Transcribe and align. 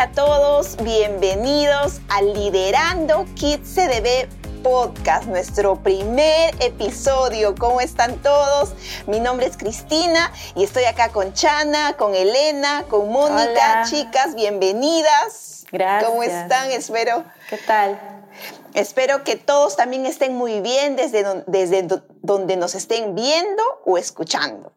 Hola 0.00 0.12
a 0.12 0.14
todos, 0.14 0.76
bienvenidos 0.78 2.00
a 2.08 2.22
Liderando 2.22 3.26
Kids 3.34 3.74
CDB 3.74 4.30
Podcast, 4.62 5.26
nuestro 5.26 5.76
primer 5.82 6.54
episodio. 6.62 7.54
¿Cómo 7.54 7.82
están 7.82 8.16
todos? 8.22 8.72
Mi 9.06 9.20
nombre 9.20 9.44
es 9.44 9.58
Cristina 9.58 10.32
y 10.54 10.64
estoy 10.64 10.84
acá 10.84 11.10
con 11.10 11.34
Chana, 11.34 11.98
con 11.98 12.14
Elena, 12.14 12.86
con 12.88 13.12
Mónica. 13.12 13.84
Chicas, 13.90 14.34
bienvenidas. 14.34 15.66
Gracias. 15.70 16.10
¿Cómo 16.10 16.22
están? 16.22 16.70
Espero. 16.70 17.22
¿Qué 17.50 17.58
tal? 17.58 18.00
Espero 18.72 19.22
que 19.22 19.36
todos 19.36 19.76
también 19.76 20.06
estén 20.06 20.34
muy 20.34 20.62
bien 20.62 20.96
desde, 20.96 21.44
desde 21.46 21.86
donde 22.22 22.56
nos 22.56 22.74
estén 22.74 23.14
viendo 23.14 23.62
o 23.84 23.98
escuchando. 23.98 24.72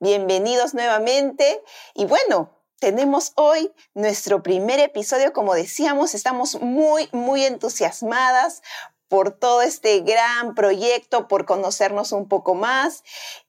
Bienvenidos 0.00 0.74
nuevamente 0.74 1.62
y 1.94 2.04
bueno, 2.06 2.55
tenemos 2.78 3.32
hoy 3.36 3.72
nuestro 3.94 4.42
primer 4.42 4.80
episodio, 4.80 5.32
como 5.32 5.54
decíamos, 5.54 6.14
estamos 6.14 6.60
muy, 6.60 7.08
muy 7.12 7.44
entusiasmadas 7.44 8.62
por 9.08 9.30
todo 9.30 9.62
este 9.62 10.00
gran 10.00 10.54
proyecto, 10.54 11.28
por 11.28 11.46
conocernos 11.46 12.12
un 12.12 12.28
poco 12.28 12.54
más. 12.54 13.04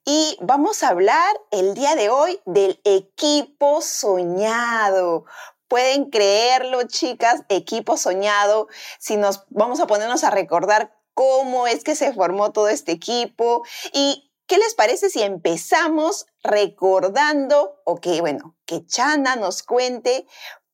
Y 0.05 0.37
vamos 0.41 0.83
a 0.83 0.89
hablar 0.89 1.35
el 1.51 1.73
día 1.73 1.95
de 1.95 2.09
hoy 2.09 2.39
del 2.45 2.79
equipo 2.83 3.81
soñado. 3.81 5.25
Pueden 5.67 6.09
creerlo, 6.09 6.83
chicas, 6.83 7.41
equipo 7.49 7.97
soñado. 7.97 8.67
Si 8.99 9.17
nos 9.17 9.45
vamos 9.49 9.79
a 9.79 9.87
ponernos 9.87 10.23
a 10.23 10.29
recordar 10.29 10.93
cómo 11.13 11.65
es 11.65 11.83
que 11.83 11.95
se 11.95 12.13
formó 12.13 12.51
todo 12.51 12.69
este 12.69 12.91
equipo 12.91 13.63
y 13.91 14.26
¿Qué 14.47 14.57
les 14.57 14.75
parece 14.75 15.09
si 15.09 15.21
empezamos 15.21 16.25
recordando, 16.41 17.81
o 17.83 17.97
que, 17.97 18.21
bueno, 18.21 18.55
que 18.65 18.85
Chana 18.85 19.35
nos 19.35 19.61
cuente 19.61 20.25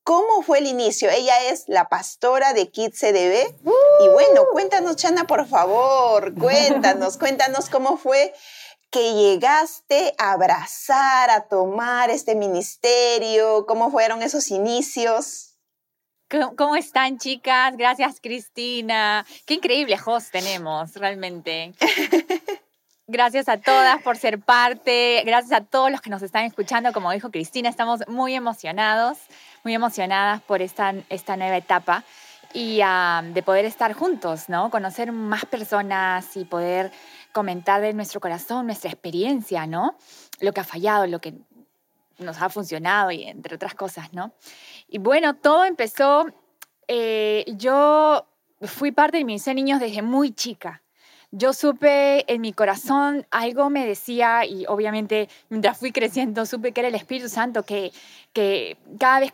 cómo 0.03 0.43
fue 0.43 0.59
el 0.59 0.67
inicio? 0.67 1.09
Ella 1.09 1.49
es 1.49 1.63
la 1.67 1.89
pastora 1.89 2.53
de 2.53 2.69
Kids 2.69 2.99
CDB. 2.99 3.55
Y 4.01 4.07
bueno, 4.09 4.45
cuéntanos, 4.51 4.95
Chana, 4.95 5.25
por 5.25 5.47
favor, 5.47 6.35
cuéntanos, 6.35 7.17
cuéntanos 7.19 7.69
cómo 7.71 7.97
fue 7.97 8.31
que 8.91 9.15
llegaste 9.15 10.13
a 10.19 10.33
abrazar, 10.33 11.31
a 11.31 11.47
tomar 11.47 12.11
este 12.11 12.35
ministerio, 12.35 13.65
cómo 13.65 13.89
fueron 13.89 14.21
esos 14.21 14.51
inicios. 14.51 15.57
¿Cómo 16.57 16.75
están, 16.75 17.17
chicas? 17.17 17.75
Gracias, 17.75 18.19
Cristina. 18.21 19.25
Qué 19.47 19.55
increíble 19.55 19.97
host 20.05 20.31
tenemos, 20.31 20.93
realmente. 20.93 21.73
Gracias 23.07 23.49
a 23.49 23.57
todas 23.57 24.01
por 24.01 24.15
ser 24.15 24.39
parte, 24.39 25.23
gracias 25.25 25.51
a 25.59 25.65
todos 25.65 25.91
los 25.91 25.99
que 25.99 26.09
nos 26.09 26.21
están 26.21 26.45
escuchando. 26.45 26.93
Como 26.93 27.11
dijo 27.11 27.31
Cristina, 27.31 27.67
estamos 27.67 27.99
muy 28.07 28.33
emocionados, 28.33 29.17
muy 29.65 29.73
emocionadas 29.73 30.41
por 30.43 30.61
esta, 30.61 30.93
esta 31.09 31.35
nueva 31.35 31.57
etapa 31.57 32.05
y 32.53 32.77
de 32.77 33.43
poder 33.43 33.65
estar 33.65 33.91
juntos, 33.91 34.47
¿no? 34.47 34.69
Conocer 34.69 35.11
más 35.11 35.43
personas 35.43 36.37
y 36.37 36.45
poder 36.45 36.93
comentar 37.33 37.81
de 37.81 37.91
nuestro 37.91 38.21
corazón, 38.21 38.67
nuestra 38.67 38.89
experiencia, 38.89 39.67
¿no? 39.67 39.97
Lo 40.39 40.53
que 40.53 40.61
ha 40.61 40.63
fallado, 40.63 41.05
lo 41.05 41.19
que 41.19 41.33
nos 42.19 42.41
ha 42.41 42.47
funcionado 42.47 43.11
y 43.11 43.25
entre 43.25 43.55
otras 43.55 43.75
cosas, 43.75 44.13
¿no? 44.13 44.31
Y 44.87 44.99
bueno, 44.99 45.35
todo 45.35 45.65
empezó, 45.65 46.27
eh, 46.87 47.43
yo 47.57 48.25
fui 48.61 48.93
parte 48.93 49.17
de 49.17 49.25
mis 49.25 49.45
Niños 49.45 49.81
desde 49.81 50.01
muy 50.01 50.31
chica 50.31 50.82
yo 51.35 51.51
supe 51.51 52.31
en 52.31 52.41
mi 52.41 52.53
corazón, 52.53 53.25
algo 53.31 53.71
me 53.71 53.87
decía, 53.87 54.45
y 54.45 54.65
obviamente 54.67 55.29
mientras 55.49 55.79
fui 55.79 55.91
creciendo, 55.91 56.45
supe 56.45 56.73
que 56.73 56.81
era 56.81 56.89
el 56.89 56.95
Espíritu 56.95 57.27
Santo 57.27 57.63
que, 57.63 57.91
que 58.33 58.77
cada 58.99 59.19
vez 59.19 59.33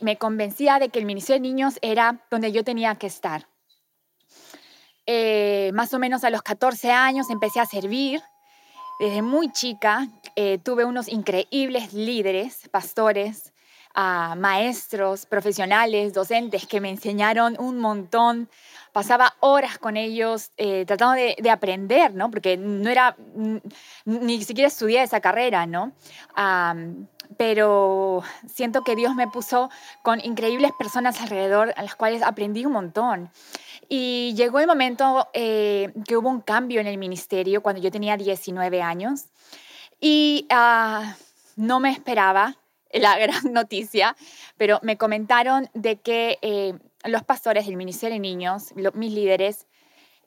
me 0.00 0.16
convencía 0.16 0.78
de 0.78 0.88
que 0.88 0.98
el 0.98 1.04
Ministerio 1.04 1.42
de 1.42 1.48
Niños 1.48 1.78
era 1.82 2.24
donde 2.30 2.50
yo 2.50 2.64
tenía 2.64 2.94
que 2.94 3.06
estar. 3.06 3.46
Eh, 5.04 5.70
más 5.74 5.92
o 5.92 5.98
menos 5.98 6.24
a 6.24 6.30
los 6.30 6.40
14 6.40 6.90
años 6.90 7.28
empecé 7.28 7.60
a 7.60 7.66
servir. 7.66 8.22
Desde 8.98 9.20
muy 9.20 9.52
chica 9.52 10.08
eh, 10.36 10.56
tuve 10.56 10.86
unos 10.86 11.08
increíbles 11.08 11.92
líderes, 11.92 12.70
pastores, 12.70 13.52
ah, 13.94 14.34
maestros, 14.36 15.26
profesionales, 15.26 16.12
docentes 16.12 16.66
que 16.66 16.80
me 16.80 16.90
enseñaron 16.90 17.56
un 17.58 17.78
montón 17.78 18.48
pasaba 18.94 19.34
horas 19.40 19.76
con 19.78 19.96
ellos 19.96 20.52
eh, 20.56 20.84
tratando 20.86 21.14
de, 21.14 21.50
aprender, 21.50 22.14
¿no? 22.14 22.30
Porque 22.30 22.56
no 22.56 22.88
era, 22.88 23.16
ni 24.04 24.42
siquiera 24.44 24.68
estudié 24.68 25.02
esa 25.02 25.20
carrera, 25.20 25.66
¿no? 25.66 25.92
pero 27.36 28.22
siento 28.46 28.82
que 28.84 28.94
Dios 28.94 29.16
me 29.16 29.26
puso 29.26 29.68
con 30.02 30.20
increíbles 30.20 30.70
personas 30.78 31.20
alrededor 31.20 31.74
a 31.76 31.82
las 31.82 31.96
cuales 31.96 32.22
aprendí 32.22 32.64
un 32.64 32.72
montón. 32.72 33.30
Y 33.88 34.34
llegó 34.36 34.60
el 34.60 34.68
momento 34.68 35.28
eh, 35.32 35.92
que 36.06 36.16
hubo 36.16 36.28
un 36.28 36.40
cambio 36.40 36.80
en 36.80 36.86
el 36.86 36.96
ministerio 36.96 37.62
cuando 37.62 37.82
yo 37.82 37.90
tenía 37.90 38.16
19 38.16 38.80
años 38.82 39.24
y 40.00 40.46
ah, 40.50 41.16
no 41.56 41.80
me 41.80 41.90
esperaba 41.90 42.56
la 43.00 43.18
gran 43.18 43.52
noticia, 43.52 44.16
pero 44.56 44.78
me 44.82 44.96
comentaron 44.96 45.68
de 45.74 45.96
que 45.96 46.38
eh, 46.42 46.74
los 47.04 47.22
pastores 47.24 47.66
del 47.66 47.76
Ministerio 47.76 48.14
de 48.14 48.20
Niños, 48.20 48.72
mis 48.94 49.12
líderes, 49.12 49.66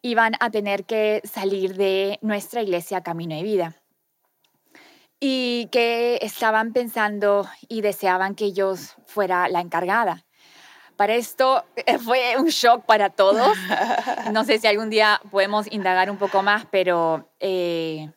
iban 0.01 0.33
a 0.39 0.50
tener 0.50 0.85
que 0.85 1.22
salir 1.23 1.75
de 1.75 2.19
nuestra 2.22 2.61
iglesia 2.61 3.01
Camino 3.01 3.35
de 3.35 3.44
Vida. 3.44 3.75
Y 5.19 5.67
que 5.72 6.19
estaban 6.22 6.73
pensando 6.73 7.47
y 7.67 7.81
deseaban 7.81 8.35
que 8.35 8.53
yo 8.53 8.75
fuera 9.07 9.49
la 9.49 9.61
encargada. 9.61 10.23
Para 10.95 11.16
esto 11.16 11.63
eh, 11.75 11.97
fue 11.97 12.38
un 12.38 12.47
shock 12.47 12.85
para 12.85 13.09
todos. 13.09 13.57
No 14.31 14.44
sé 14.44 14.59
si 14.59 14.67
algún 14.67 14.89
día 14.89 15.22
podemos 15.31 15.72
indagar 15.72 16.11
un 16.11 16.17
poco 16.17 16.44
más, 16.44 16.66
pero 16.69 17.29
eh, 17.39 18.11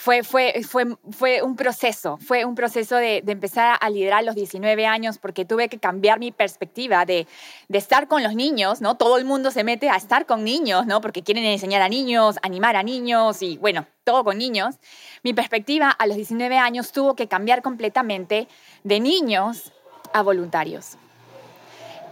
fue, 0.00 0.22
fue, 0.22 0.62
fue, 0.66 0.86
fue 1.10 1.42
un 1.42 1.56
proceso, 1.56 2.16
fue 2.16 2.46
un 2.46 2.54
proceso 2.54 2.96
de, 2.96 3.22
empezar 3.26 3.76
a 3.78 3.90
liderar 3.90 4.20
a 4.20 4.22
los 4.22 4.34
19 4.34 4.86
años 4.86 5.18
porque 5.18 5.44
tuve 5.44 5.68
que 5.68 5.78
cambiar 5.78 6.18
mi 6.18 6.32
perspectiva 6.32 7.04
de, 7.04 7.26
de, 7.68 7.78
estar 7.78 8.08
con 8.08 8.22
los 8.22 8.34
niños, 8.34 8.80
¿no? 8.80 8.96
Todo 8.96 9.18
el 9.18 9.26
mundo 9.26 9.50
se 9.50 9.62
mete 9.62 9.90
a 9.90 9.96
estar 9.96 10.24
con 10.24 10.42
niños, 10.42 10.86
¿no? 10.86 11.02
Porque 11.02 11.22
quieren 11.22 11.44
enseñar 11.44 11.82
a 11.82 11.90
niños, 11.90 12.36
animar 12.42 12.76
a 12.76 12.82
niños 12.82 13.42
y 13.42 13.58
bueno, 13.58 13.86
todo 14.02 14.24
con 14.24 14.38
niños. 14.38 14.76
Mi 15.22 15.34
perspectiva 15.34 15.90
a 15.90 16.06
los 16.06 16.16
19 16.16 16.56
años 16.56 16.92
tuvo 16.92 17.14
que 17.14 17.28
cambiar 17.28 17.60
completamente 17.60 18.48
de 18.84 19.00
niños 19.00 19.70
a 20.14 20.22
voluntarios. 20.22 20.96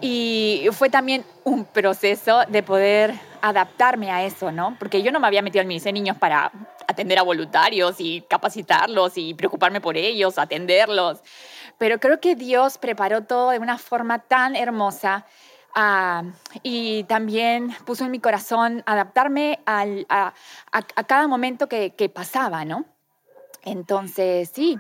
Y 0.01 0.69
fue 0.73 0.91
también 0.91 1.25
un 1.45 1.65
proceso 1.65 2.43
de 2.49 2.63
poder 2.63 3.15
adaptarme 3.43 4.11
a 4.11 4.25
eso, 4.25 4.53
¿no? 4.53 4.77
Porque 4.79 5.03
yo 5.03 5.11
no 5.11 5.19
me 5.19 5.27
había 5.27 5.43
metido 5.43 5.61
al 5.61 5.67
Ministerio 5.67 5.95
de 5.95 6.01
Niños 6.01 6.19
para 6.19 6.53
atender 6.87 7.19
a 7.19 7.23
voluntarios 7.23 7.97
y 7.99 8.23
capacitarlos 8.23 9.17
y 9.17 9.35
preocuparme 9.35 9.81
por 9.81 9.97
ellos, 9.97 10.39
atenderlos. 10.39 11.21
Pero 11.79 11.99
creo 11.99 12.21
que 12.21 12.37
Dios 12.37 12.79
preparó 12.79 13.23
todo 13.23 13.51
de 13.51 13.59
una 13.59 13.79
forma 13.79 14.21
tan 14.21 14.57
hermosa 14.57 15.27
ah, 15.75 16.23
y 16.63 17.05
también 17.05 17.75
puso 17.85 18.05
en 18.05 18.11
mi 18.11 18.21
corazón 18.21 18.83
adaptarme 18.87 19.61
a, 19.67 20.33
cada 21.07 21.29
momento 21.29 21.69
que, 21.69 21.91
que 21.91 22.09
pasaba, 22.09 22.65
¿no? 22.65 22.85
Entonces, 23.65 24.51
sí, 24.55 24.79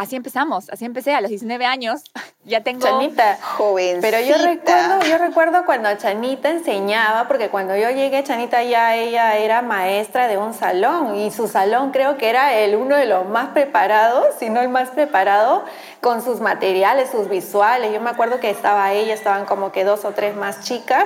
así 0.00 0.16
empezamos, 0.16 0.70
así 0.70 0.86
empecé 0.86 1.14
a 1.14 1.20
los 1.20 1.28
19 1.28 1.64
años. 1.66 2.02
Ya 2.42 2.62
tengo 2.62 2.80
Chanita, 2.80 3.38
joven. 3.42 3.98
Pero 4.00 4.18
yo 4.18 4.38
recuerdo, 4.38 5.02
yo 5.06 5.18
recuerdo 5.18 5.66
cuando 5.66 5.94
Chanita 5.96 6.48
enseñaba, 6.48 7.28
porque 7.28 7.50
cuando 7.50 7.76
yo 7.76 7.90
llegué, 7.90 8.24
Chanita 8.24 8.62
ya 8.62 8.96
ella 8.96 9.36
era 9.36 9.60
maestra 9.60 10.26
de 10.26 10.38
un 10.38 10.54
salón 10.54 11.16
y 11.16 11.30
su 11.30 11.48
salón 11.48 11.90
creo 11.90 12.16
que 12.16 12.30
era 12.30 12.54
el 12.54 12.76
uno 12.76 12.96
de 12.96 13.04
los 13.04 13.28
más 13.28 13.50
preparados, 13.50 14.24
si 14.38 14.48
no 14.48 14.62
el 14.62 14.70
más 14.70 14.88
preparado, 14.88 15.66
con 16.00 16.22
sus 16.22 16.40
materiales, 16.40 17.10
sus 17.10 17.28
visuales. 17.28 17.92
Yo 17.92 18.00
me 18.00 18.08
acuerdo 18.08 18.40
que 18.40 18.48
estaba 18.48 18.90
ella, 18.94 19.12
estaban 19.12 19.44
como 19.44 19.70
que 19.70 19.84
dos 19.84 20.06
o 20.06 20.12
tres 20.12 20.34
más 20.34 20.64
chicas, 20.64 21.04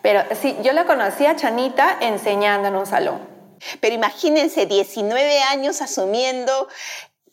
pero 0.00 0.22
sí, 0.40 0.56
yo 0.62 0.72
la 0.72 0.86
conocí 0.86 1.26
a 1.26 1.36
Chanita 1.36 1.98
enseñando 2.00 2.68
en 2.68 2.76
un 2.76 2.86
salón. 2.86 3.20
Pero 3.80 3.94
imagínense, 3.94 4.66
19 4.66 5.42
años 5.42 5.82
asumiendo 5.82 6.68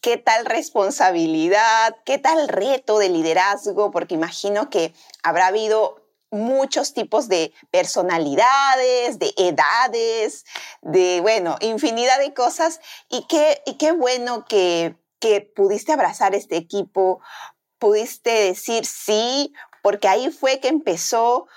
qué 0.08 0.16
tal 0.16 0.46
responsabilidad, 0.46 1.98
qué 2.06 2.18
tal 2.18 2.48
reto 2.48 2.98
de 2.98 3.10
liderazgo, 3.10 3.92
porque 3.92 4.16
imagino 4.16 4.70
que 4.70 4.94
habrá 5.22 5.48
habido 5.48 6.02
muchos 6.32 6.94
tipos 6.94 7.28
de 7.28 7.54
personalidades, 7.72 9.20
de 9.20 9.34
edades, 9.36 10.46
de, 10.82 11.20
bueno, 11.20 11.58
infinidad 11.60 12.20
de 12.20 12.34
cosas. 12.34 12.80
Y 13.10 13.26
qué, 13.28 13.62
y 13.66 13.74
qué 13.74 13.92
bueno 13.92 14.46
que, 14.46 14.96
que 15.20 15.42
pudiste 15.42 15.92
abrazar 15.92 16.36
este 16.36 16.56
equipo, 16.56 17.20
pudiste 17.78 18.30
decir 18.30 18.86
sí, 18.86 19.54
porque 19.84 20.08
ahí 20.08 20.32
fue 20.32 20.62
que 20.62 20.70
empezó 20.70 21.48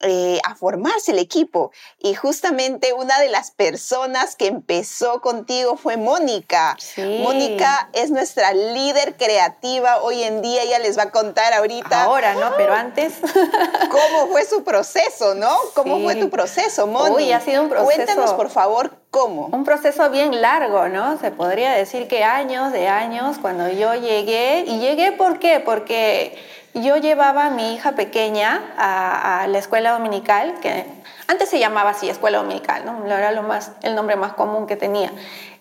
eh, 0.00 0.40
a 0.44 0.54
formarse 0.54 1.10
el 1.10 1.18
equipo. 1.18 1.72
Y 1.98 2.14
justamente 2.14 2.92
una 2.92 3.18
de 3.18 3.28
las 3.28 3.50
personas 3.50 4.36
que 4.36 4.46
empezó 4.46 5.20
contigo 5.20 5.76
fue 5.76 5.96
Mónica. 5.96 6.76
Mónica 6.96 7.90
es 7.92 8.10
nuestra 8.10 8.52
líder 8.52 9.16
creativa 9.16 9.98
hoy 10.02 10.22
en 10.22 10.40
día. 10.40 10.62
Ella 10.62 10.78
les 10.78 10.96
va 10.96 11.04
a 11.04 11.10
contar 11.10 11.52
ahorita. 11.52 12.04
Ahora, 12.04 12.34
¿no? 12.34 12.52
Pero 12.56 12.74
antes. 12.74 13.14
¿Cómo 13.90 14.28
fue 14.30 14.44
su 14.44 14.62
proceso, 14.62 15.34
no? 15.34 15.56
¿Cómo 15.74 16.00
fue 16.00 16.14
tu 16.14 16.30
proceso, 16.30 16.86
Mónica? 16.86 17.16
Uy, 17.16 17.32
ha 17.32 17.40
sido 17.40 17.62
un 17.62 17.68
proceso. 17.68 17.92
Cuéntanos, 17.92 18.34
por 18.34 18.50
favor, 18.50 18.92
cómo. 19.10 19.46
Un 19.46 19.64
proceso 19.64 20.10
bien 20.10 20.40
largo, 20.40 20.88
¿no? 20.88 21.18
Se 21.18 21.30
podría 21.32 21.72
decir 21.72 22.06
que 22.06 22.22
años 22.24 22.72
de 22.72 22.88
años 22.88 23.38
cuando 23.40 23.68
yo 23.68 23.94
llegué. 23.94 24.64
¿Y 24.66 24.78
llegué 24.78 25.12
por 25.12 25.38
qué? 25.38 25.60
Porque 25.60 26.38
yo 26.82 26.96
llevaba 26.96 27.46
a 27.46 27.50
mi 27.50 27.74
hija 27.74 27.92
pequeña 27.92 28.74
a, 28.76 29.46
la 29.48 29.58
escuela 29.58 29.92
dominical, 29.92 30.54
que 30.60 30.86
antes 31.26 31.48
se 31.48 31.58
llamaba 31.58 31.90
así, 31.90 32.08
escuela 32.08 32.38
dominical, 32.38 32.84
¿no? 32.84 33.04
Era 33.06 33.32
lo 33.32 33.42
más, 33.42 33.72
el 33.82 33.94
nombre 33.94 34.16
más 34.16 34.32
común 34.32 34.66
que 34.66 34.76
tenía. 34.76 35.12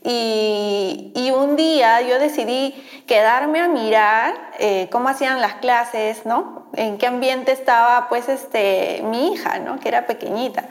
Y, 0.04 1.32
un 1.36 1.56
día 1.56 2.02
yo 2.02 2.20
decidí 2.20 2.74
quedarme 3.06 3.60
a 3.60 3.68
mirar 3.68 4.34
eh, 4.58 4.88
cómo 4.92 5.10
hacían 5.10 5.40
las 5.42 5.56
clases, 5.56 6.26
¿no? 6.26 6.68
En 6.74 6.98
qué 6.98 7.06
ambiente 7.06 7.52
estaba, 7.52 8.08
pues, 8.10 8.28
este, 8.30 9.02
mi 9.04 9.34
hija, 9.34 9.60
¿no? 9.60 9.80
Que 9.80 9.90
era 9.90 10.08
pequeñita. 10.08 10.68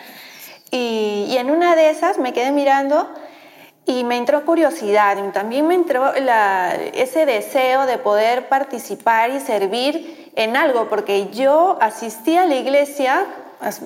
Y, 0.70 1.26
y 1.28 1.36
en 1.36 1.50
una 1.50 1.76
de 1.76 1.90
esas 1.90 2.18
me 2.18 2.32
quedé 2.32 2.50
mirando 2.50 3.08
y 3.86 4.02
me 4.02 4.16
entró 4.16 4.44
curiosidad, 4.44 5.16
y 5.16 5.30
también 5.30 5.66
me 5.68 5.74
entró 5.74 6.12
ese 6.12 7.24
deseo 7.24 7.86
de 7.86 7.98
poder 7.98 8.48
participar 8.48 9.30
y 9.30 9.38
servir 9.38 10.25
en 10.36 10.56
algo, 10.56 10.88
porque 10.88 11.30
yo 11.30 11.76
asistí 11.80 12.36
a 12.36 12.46
la 12.46 12.54
iglesia 12.54 13.26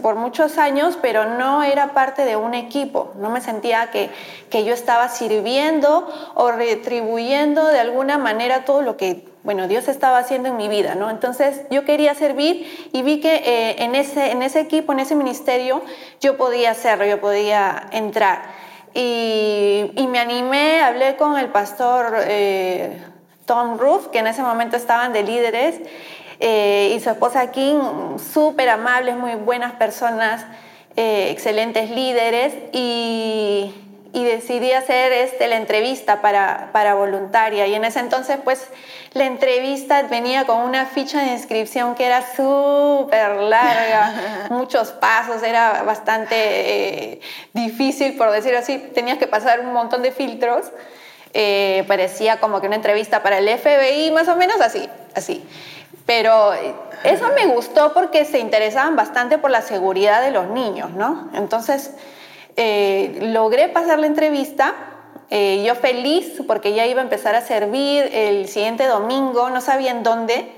por 0.03 0.17
muchos 0.17 0.59
años, 0.59 0.99
pero 1.01 1.25
no 1.25 1.63
era 1.63 1.95
parte 1.95 2.25
de 2.25 2.37
un 2.37 2.55
equipo, 2.55 3.13
no 3.17 3.31
me 3.31 3.41
sentía 3.41 3.91
que, 3.91 4.11
que 4.51 4.65
yo 4.65 4.75
estaba 4.75 5.09
sirviendo 5.09 6.09
o 6.35 6.51
retribuyendo 6.51 7.67
de 7.67 7.79
alguna 7.79 8.19
manera 8.19 8.65
todo 8.65 8.83
lo 8.83 8.97
que 8.97 9.31
bueno, 9.43 9.69
Dios 9.69 9.89
estaba 9.89 10.19
haciendo 10.19 10.51
en 10.51 10.59
mi 10.59 10.69
vida, 10.69 10.95
¿no? 10.97 11.09
Entonces 11.09 11.63
yo 11.71 11.85
quería 11.87 12.15
servir 12.15 12.91
y 12.93 13.01
vi 13.01 13.21
que 13.21 13.37
eh, 13.37 13.83
en, 13.83 13.95
ese, 13.95 14.33
en 14.33 14.43
ese 14.43 14.61
equipo, 14.61 14.93
en 14.93 15.01
ese 15.01 15.15
ministerio, 15.15 15.81
yo 16.21 16.37
podía 16.37 16.73
hacerlo, 16.73 17.07
yo 17.07 17.21
podía 17.23 17.89
entrar. 17.93 18.43
Y, 18.93 19.93
me 20.11 20.19
animé, 20.19 20.83
hablé 20.83 21.17
con 21.17 21.39
el 21.39 21.49
pastor 21.49 22.13
eh, 22.27 23.01
Tom 23.47 23.79
Ruth, 23.79 24.11
que 24.11 24.19
en 24.19 24.27
ese 24.27 24.43
momento 24.43 24.77
estaban 24.77 25.13
de 25.13 25.23
líderes, 25.23 25.81
eh, 26.41 26.95
y 26.97 27.01
su 27.01 27.11
esposa 27.11 27.51
Kim, 27.51 27.81
súper 28.19 28.69
amables, 28.71 29.17
muy 29.17 29.35
buenas 29.35 29.73
personas, 29.73 30.45
eh, 30.97 31.31
excelentes 31.31 31.91
líderes, 31.91 32.55
y 32.73 33.73
y 34.13 34.25
decidí 34.25 34.73
hacer 34.73 35.13
este, 35.13 35.47
la 35.47 35.57
entrevista 35.57 36.21
para, 36.21 36.71
para 36.73 36.95
voluntaria. 36.95 37.67
Y 37.67 37.75
en 37.75 37.85
ese 37.85 38.01
entonces, 38.01 38.39
pues, 38.43 38.69
la 39.13 39.25
entrevista 39.25 40.03
venía 40.03 40.47
con 40.47 40.59
una 40.59 40.87
ficha 40.87 41.23
de 41.23 41.33
inscripción 41.33 41.95
que 41.95 42.07
era 42.07 42.23
súper 42.23 43.37
larga, 43.37 44.49
muchos 44.51 44.91
pasos, 44.91 45.43
era 45.43 45.83
bastante 45.85 46.35
eh, 46.35 47.21
difícil, 47.53 48.17
por 48.17 48.31
decir 48.31 48.57
así. 48.57 48.79
Tenías 48.79 49.19
que 49.19 49.27
pasar 49.27 49.61
un 49.61 49.73
montón 49.73 50.03
de 50.03 50.11
filtros. 50.11 50.67
Eh, 51.33 51.85
parecía 51.87 52.41
como 52.41 52.61
que 52.61 52.67
una 52.67 52.77
entrevista 52.77 53.23
para 53.23 53.39
el 53.39 53.49
FBI, 53.49 54.11
más 54.11 54.27
o 54.27 54.35
menos 54.35 54.61
así, 54.61 54.89
así. 55.15 55.45
Pero 56.11 56.53
eso 57.05 57.29
me 57.37 57.47
gustó 57.47 57.93
porque 57.93 58.25
se 58.25 58.41
interesaban 58.41 58.97
bastante 58.97 59.39
por 59.39 59.53
la 59.53 59.63
seguridad 59.63 60.21
de 60.21 60.33
los 60.33 60.49
niños, 60.49 60.91
¿no? 60.91 61.31
Entonces, 61.35 61.93
eh, 62.57 63.21
logré 63.23 63.69
pasar 63.69 64.01
la 64.01 64.09
entrevista. 64.09 64.75
Eh, 65.31 65.63
yo 65.65 65.77
feliz 65.77 66.43
porque 66.49 66.73
ya 66.73 66.85
iba 66.87 67.01
a 67.01 67.05
empezar 67.05 67.37
a 67.37 67.43
servir 67.43 68.11
el 68.13 68.49
siguiente 68.49 68.87
domingo, 68.87 69.51
no 69.51 69.61
sabía 69.61 69.93
en 69.93 70.03
dónde, 70.03 70.53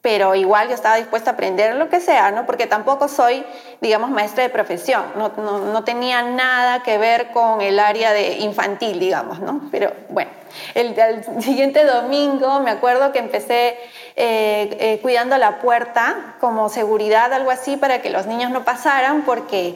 pero 0.00 0.36
igual 0.36 0.68
yo 0.68 0.74
estaba 0.76 0.94
dispuesta 0.94 1.30
a 1.30 1.34
aprender 1.34 1.74
lo 1.74 1.88
que 1.88 1.98
sea, 1.98 2.30
¿no? 2.30 2.46
Porque 2.46 2.68
tampoco 2.68 3.08
soy, 3.08 3.44
digamos, 3.80 4.10
maestra 4.10 4.44
de 4.44 4.50
profesión, 4.50 5.02
no, 5.16 5.30
no, 5.36 5.82
tenía 5.82 6.22
nada 6.22 6.84
que 6.84 6.98
ver 6.98 7.32
con 7.32 7.62
el 7.62 7.80
área 7.80 8.12
de 8.12 8.38
infantil, 8.38 9.00
digamos, 9.00 9.40
¿no? 9.40 9.62
Pero 9.72 9.92
bueno, 10.10 10.30
el, 10.74 10.94
siguiente 11.42 11.84
domingo 11.84 12.60
me 12.60 12.70
acuerdo 12.70 13.12
que 13.12 13.18
empecé 13.18 13.76
eh, 14.16 14.98
cuidando 15.02 15.38
la 15.38 15.58
puerta 15.60 16.36
como 16.40 16.68
seguridad, 16.68 17.32
algo 17.32 17.50
así, 17.50 17.76
para 17.76 18.02
que 18.02 18.10
los 18.10 18.26
niños 18.26 18.50
no 18.50 18.64
pasaran, 18.64 19.22
porque 19.22 19.74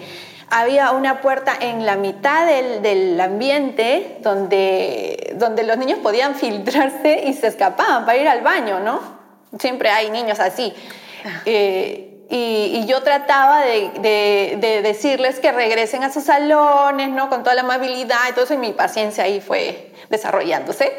había 0.50 0.92
una 0.92 1.20
puerta 1.20 1.54
en 1.60 1.84
la 1.84 1.96
mitad 1.96 2.46
del, 2.46 3.20
ambiente 3.20 4.16
donde, 4.20 5.34
donde 5.36 5.62
los 5.62 5.76
niños 5.76 5.98
podían 6.02 6.34
filtrarse 6.34 7.24
y 7.26 7.34
se 7.34 7.48
escapaban 7.48 8.06
para 8.06 8.18
ir 8.18 8.28
al 8.28 8.40
baño, 8.40 8.80
¿no? 8.80 9.00
Siempre 9.58 9.90
hay 9.90 10.10
niños 10.10 10.40
así. 10.40 10.72
Ah. 11.24 11.42
Eh, 11.44 12.07
y, 12.28 12.84
yo 12.86 13.02
trataba 13.02 13.60
de, 13.60 14.80
decirles 14.82 15.40
que 15.40 15.52
regresen 15.52 16.04
a 16.04 16.12
sus 16.12 16.24
salones, 16.24 17.10
¿no? 17.10 17.28
Con 17.28 17.42
toda 17.42 17.54
la 17.54 17.62
amabilidad 17.62 18.18
y 18.28 18.32
todo 18.32 18.44
eso, 18.44 18.54
y 18.54 18.58
mi 18.58 18.72
paciencia 18.72 19.24
ahí 19.24 19.40
fue 19.40 19.92
desarrollándose. 20.10 20.92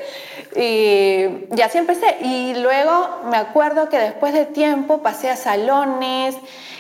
Y, 0.56 1.48
y 1.56 1.62
así 1.62 1.78
empecé. 1.78 2.18
Y 2.22 2.56
luego 2.56 3.22
me 3.26 3.38
acuerdo 3.38 3.90
que 3.90 4.00
después 4.00 4.34
de 4.34 4.46
tiempo 4.46 5.04
pasé 5.04 5.30
a 5.30 5.36
salones, 5.36 6.36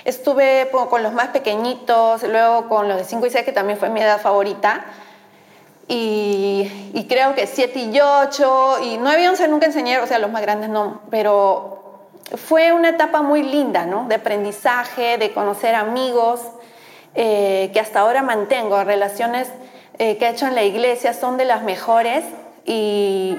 Estuve 0.06 0.69
con 0.72 1.04
los 1.04 1.13
más 1.13 1.28
pequeñitos, 1.28 2.24
luego 2.24 2.69
con 2.69 2.88
los 2.88 2.98
de 2.98 3.04
5 3.04 3.25
y 3.25 3.30
6, 3.30 3.46
que 3.46 3.51
también 3.51 3.78
fue 3.78 3.90
mi 3.90 4.01
edad 4.01 4.19
favorita. 4.19 4.86
Y, 5.88 7.06
creo 7.10 7.36
que 7.36 7.48
7 7.48 7.80
y 7.80 8.00
8, 8.00 8.78
y 8.84 8.98
9 8.98 9.24
y 9.24 9.28
11 9.28 9.48
nunca 9.50 9.66
enseñé, 9.66 10.00
o 10.00 10.07
sea, 10.07 10.19
los 10.19 10.31
más 10.31 10.42
grandes 10.42 10.69
no, 10.69 11.01
pero 11.10 11.78
fue 12.35 12.71
una 12.71 12.89
etapa 12.89 13.21
muy 13.21 13.43
linda, 13.43 13.85
¿no? 13.85 14.05
De 14.07 14.15
aprendizaje, 14.15 15.17
de 15.17 15.31
conocer 15.31 15.75
amigos, 15.75 16.41
eh, 17.15 17.69
que 17.73 17.79
hasta 17.79 18.01
ahora 18.01 18.21
mantengo. 18.21 18.83
Relaciones 18.83 19.51
eh, 19.97 20.17
que 20.17 20.25
he 20.25 20.29
hecho 20.29 20.48
en 20.48 20.55
la 20.55 20.63
iglesia 20.63 21.13
son 21.13 21.38
de 21.38 21.45
las 21.45 21.63
mejores 21.63 22.24
y 22.65 23.38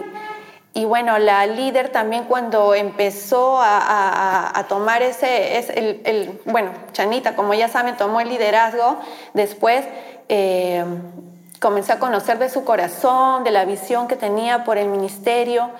y 0.72 0.84
bueno, 0.84 1.18
la 1.18 1.46
líder 1.46 1.88
también 1.88 2.24
cuando 2.24 2.74
empezó 2.74 3.58
a, 3.60 4.64
tomar 4.68 5.02
ese, 5.02 5.58
es 5.58 5.68
el, 5.68 6.40
bueno, 6.44 6.70
Chanita, 6.92 7.34
como 7.34 7.54
ya 7.54 7.68
saben, 7.68 7.96
tomó 7.96 8.20
el 8.20 8.28
liderazgo, 8.28 8.96
después 9.34 9.84
eh, 10.28 10.84
comencé 11.58 11.92
a 11.92 11.98
conocer 11.98 12.38
de 12.38 12.48
su 12.48 12.64
corazón, 12.64 13.42
de 13.42 13.50
la 13.50 13.64
visión 13.64 14.06
que 14.06 14.14
tenía 14.14 14.62
por 14.62 14.78
el 14.78 14.86
ministerio 14.86 15.70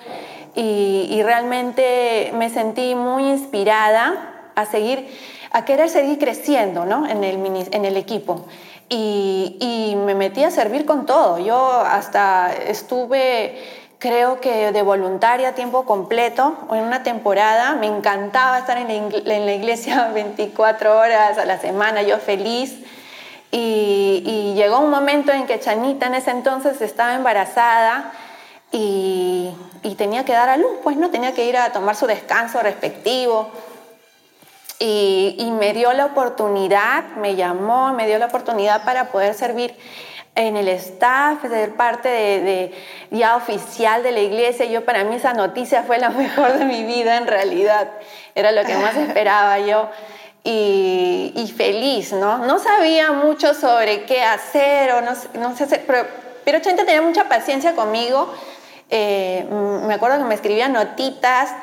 y, 0.55 1.21
realmente 1.23 2.31
me 2.33 2.49
sentí 2.49 2.95
muy 2.95 3.23
inspirada 3.29 4.51
a 4.55 4.65
seguir, 4.65 5.07
a 5.51 5.65
querer 5.65 5.89
seguir 5.89 6.19
creciendo 6.19 6.85
¿no? 6.85 7.07
en, 7.07 7.23
el, 7.23 7.67
en 7.71 7.85
el 7.85 7.97
equipo. 7.97 8.45
Y, 8.89 9.57
y 9.59 9.95
me 9.95 10.15
metí 10.15 10.43
a 10.43 10.51
servir 10.51 10.85
con 10.85 11.05
todo. 11.05 11.39
Yo 11.39 11.55
hasta 11.55 12.53
estuve 12.53 13.55
creo 14.01 14.41
que 14.41 14.71
de 14.71 14.81
voluntaria 14.81 15.49
a 15.49 15.51
tiempo 15.53 15.85
completo 15.85 16.57
en 16.71 16.83
una 16.83 17.03
temporada. 17.03 17.75
Me 17.75 17.85
encantaba 17.85 18.57
estar 18.57 18.77
en 18.77 19.11
la, 19.25 19.53
iglesia 19.53 20.07
24 20.13 20.97
horas 20.97 21.37
a 21.37 21.45
la 21.45 21.59
semana, 21.59 22.01
yo 22.01 22.17
feliz. 22.17 22.79
Y, 23.51 24.53
llegó 24.55 24.79
un 24.79 24.89
momento 24.89 25.31
en 25.31 25.45
que 25.45 25.59
Chanita 25.59 26.07
en 26.07 26.15
ese 26.15 26.31
entonces 26.31 26.81
estaba 26.81 27.13
embarazada 27.15 28.11
y, 28.71 29.53
tenía 29.97 30.25
que 30.25 30.33
dar 30.33 30.49
a 30.49 30.57
luz, 30.57 30.71
pues 30.83 30.97
no, 30.97 31.11
tenía 31.11 31.33
que 31.33 31.45
ir 31.45 31.57
a 31.57 31.71
tomar 31.71 31.95
su 31.95 32.07
descanso 32.07 32.59
respectivo. 32.61 33.51
Y, 34.79 35.35
y 35.37 35.51
me 35.51 35.73
dio 35.73 35.93
la 35.93 36.05
oportunidad, 36.05 37.03
me 37.17 37.35
llamó, 37.35 37.93
me 37.93 38.07
dio 38.07 38.17
la 38.17 38.25
oportunidad 38.25 38.83
para 38.83 39.11
poder 39.11 39.35
servir 39.35 39.75
en 40.35 40.55
el 40.55 40.67
staff, 40.69 41.41
ser 41.41 41.75
parte 41.75 42.09
de, 42.09 42.73
ya 43.11 43.35
oficial 43.35 44.03
de 44.03 44.11
la 44.11 44.21
iglesia. 44.21 44.65
Yo 44.65 44.85
para 44.85 45.03
mí 45.03 45.15
esa 45.15 45.33
noticia 45.33 45.83
fue 45.83 45.97
la 45.97 46.09
mejor 46.09 46.53
de 46.53 46.65
mi 46.65 46.83
vida 46.83 47.17
en 47.17 47.27
realidad. 47.27 47.89
Era 48.35 48.51
lo 48.51 48.63
que 48.63 48.75
más 48.75 48.95
esperaba 48.95 49.59
yo. 49.59 49.89
Y, 50.43 51.53
feliz, 51.55 52.13
¿no? 52.13 52.39
No 52.39 52.57
sabía 52.57 53.11
mucho 53.11 53.53
sobre 53.53 54.05
qué 54.05 54.23
hacer 54.23 54.91
o 54.93 55.01
no, 55.01 55.11
no 55.35 55.55
sé 55.55 55.65
hacer, 55.65 55.83
pero, 55.85 56.07
pero 56.43 56.59
Chente 56.59 56.83
tenía 56.85 57.01
mucha 57.01 57.25
paciencia 57.25 57.75
conmigo. 57.75 58.33
Eh, 58.91 59.47
me 59.49 59.93
acuerdo 59.93 60.17
que 60.19 60.25
me 60.25 60.35
escribía 60.35 60.67
notitas 60.67 61.53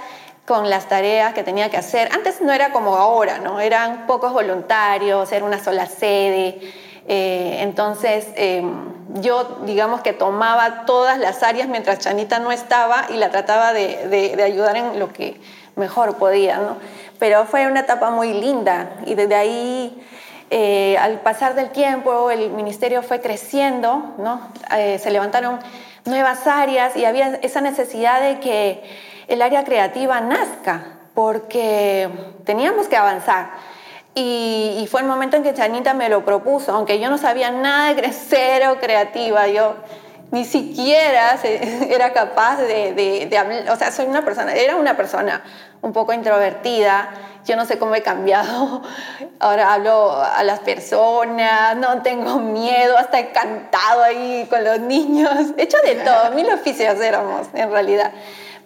con 0.48 0.70
las 0.70 0.88
tareas 0.88 1.34
que 1.34 1.42
tenía 1.42 1.68
que 1.68 1.76
hacer. 1.76 2.08
Antes 2.12 2.40
no 2.40 2.52
era 2.52 2.72
como 2.72 2.96
ahora, 2.96 3.38
¿no? 3.38 3.60
Eran 3.60 4.06
pocos 4.06 4.32
voluntarios, 4.32 5.30
era 5.30 5.44
una 5.44 5.62
sola 5.62 5.84
sede. 5.84 6.58
Eh, 7.06 7.58
entonces, 7.60 8.28
em, 8.34 8.94
yo 9.20 9.58
digamos 9.66 10.00
que 10.00 10.14
tomaba 10.14 10.86
todas 10.86 11.18
las 11.18 11.42
áreas 11.42 11.68
mientras 11.68 11.98
Chanita 11.98 12.38
no 12.38 12.50
estaba 12.50 13.06
y 13.10 13.18
la 13.18 13.30
trataba 13.30 13.74
de, 13.74 14.40
ayudar 14.42 14.76
en 14.76 14.98
lo 14.98 15.12
que 15.12 15.38
mejor 15.76 16.16
podía, 16.16 16.56
¿no? 16.58 16.76
Pero 17.18 17.44
fue 17.44 17.66
una 17.66 17.80
etapa 17.80 18.10
muy 18.10 18.32
linda 18.32 18.90
y 19.04 19.14
desde 19.14 19.34
ahí 19.34 20.02
eh, 20.50 20.96
al 20.98 21.20
pasar 21.20 21.54
del 21.54 21.70
tiempo 21.70 22.30
el 22.30 22.50
ministerio 22.50 23.02
fue 23.02 23.20
creciendo, 23.20 24.14
¿no? 24.16 24.40
Eh, 24.76 24.98
se 24.98 25.10
levantaron 25.10 25.58
nuevas 26.08 26.46
áreas 26.46 26.96
y 26.96 27.04
había 27.04 27.36
esa 27.42 27.60
necesidad 27.60 28.20
de 28.20 28.40
que 28.40 28.82
el 29.28 29.42
área 29.42 29.64
creativa 29.64 30.20
nazca, 30.20 30.98
porque 31.14 32.08
teníamos 32.44 32.88
que 32.88 32.96
avanzar. 32.96 33.50
Y, 34.14 34.88
fue 34.90 35.02
el 35.02 35.06
momento 35.06 35.36
en 35.36 35.44
que 35.44 35.54
Chanita 35.54 35.94
me 35.94 36.08
lo 36.08 36.24
propuso, 36.24 36.72
aunque 36.72 36.98
yo 36.98 37.08
no 37.08 37.18
sabía 37.18 37.50
nada 37.50 37.94
de 37.94 38.12
cero 38.28 38.78
creativa, 38.80 39.46
yo 39.46 39.76
ni 40.30 40.44
siquiera 40.44 41.38
era 41.88 42.12
capaz 42.12 42.56
de, 42.58 43.26
de, 43.28 43.38
hablar, 43.38 43.70
o 43.70 43.76
sea, 43.76 43.90
soy 43.90 44.06
una 44.06 44.24
persona, 44.24 44.54
era 44.54 44.76
una 44.76 44.96
persona 44.96 45.42
un 45.80 45.92
poco 45.92 46.12
introvertida, 46.12 47.08
yo 47.46 47.56
no 47.56 47.64
sé 47.64 47.78
cómo 47.78 47.94
he 47.94 48.02
cambiado, 48.02 48.82
ahora 49.40 49.72
hablo 49.72 50.20
a 50.20 50.42
las 50.42 50.60
personas, 50.60 51.76
no 51.76 52.02
tengo 52.02 52.38
miedo, 52.40 52.96
hasta 52.98 53.20
he 53.20 53.30
cantado 53.30 54.02
ahí 54.02 54.46
con 54.50 54.64
los 54.64 54.80
niños, 54.80 55.30
he 55.56 55.62
hecho 55.62 55.78
de 55.84 55.96
todo, 55.96 56.30
mil 56.34 56.50
oficios 56.50 57.00
éramos 57.00 57.48
en 57.54 57.70
realidad, 57.70 58.12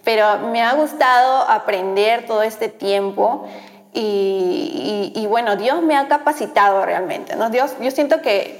pero 0.03 0.39
me 0.39 0.61
ha 0.61 0.73
gustado 0.73 1.49
aprender 1.49 2.25
todo 2.25 2.43
este 2.43 2.67
tiempo. 2.67 3.47
Y, 3.95 5.13
y, 5.15 5.27
bueno, 5.27 5.55
Dios 5.55 5.83
me 5.83 5.95
ha 5.95 6.07
capacitado 6.07 6.83
realmente, 6.83 7.35
¿no? 7.35 7.51
Dios, 7.51 7.75
yo 7.79 7.91
siento 7.91 8.23
que 8.23 8.59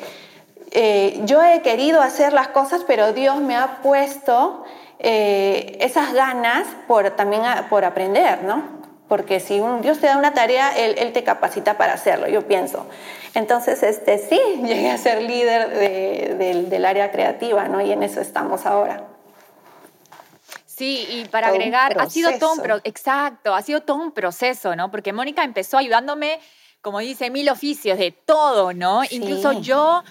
eh, 0.75 1.21
yo 1.25 1.43
he 1.43 1.61
querido 1.61 2.01
hacer 2.01 2.33
las 2.33 2.47
cosas, 2.47 2.83
pero 2.87 3.13
Dios 3.13 3.39
me 3.39 3.55
ha 3.55 3.81
puesto 3.83 4.63
eh, 4.97 5.77
esas 5.79 6.13
ganas 6.13 6.65
por 6.87 7.11
también 7.11 7.43
por 7.69 7.85
aprender, 7.85 8.43
¿no? 8.43 8.63
Porque 9.07 9.39
si 9.39 9.59
un, 9.59 9.83
Dios 9.83 9.99
te 9.99 10.07
da 10.07 10.17
una 10.17 10.33
tarea, 10.33 10.75
él, 10.75 11.13
te 11.13 11.23
capacita 11.23 11.77
para 11.77 11.93
hacerlo, 11.93 12.27
yo 12.27 12.47
pienso. 12.47 12.87
Entonces, 13.35 13.83
este, 13.83 14.17
sí, 14.17 14.39
llegué 14.63 14.89
a 14.89 14.97
ser 14.97 15.21
líder 15.21 16.67
del 16.67 16.85
área 16.85 17.11
creativa, 17.11 17.67
¿no? 17.67 17.79
Y 17.79 17.91
en 17.91 18.01
eso 18.01 18.19
estamos 18.19 18.65
ahora. 18.65 19.03
Sí, 20.65 21.05
y 21.07 21.25
para 21.25 21.49
agregar, 21.49 21.95
ha 21.99 22.09
sido 22.09 22.31
todo 22.39 22.53
un 22.53 22.81
exacto, 22.83 23.53
ha 23.53 23.61
sido 23.61 23.81
todo 23.81 23.97
un 23.97 24.11
proceso, 24.11 24.75
¿no? 24.75 24.89
Porque 24.89 25.13
Mónica 25.13 25.43
empezó 25.43 25.77
ayudándome, 25.77 26.39
como 26.81 26.97
dice, 26.97 27.29
mil 27.29 27.47
oficios 27.49 27.99
de 27.99 28.11
todo, 28.11 28.73
¿no? 28.73 29.03
Incluso 29.11 29.51
yo 29.61 30.03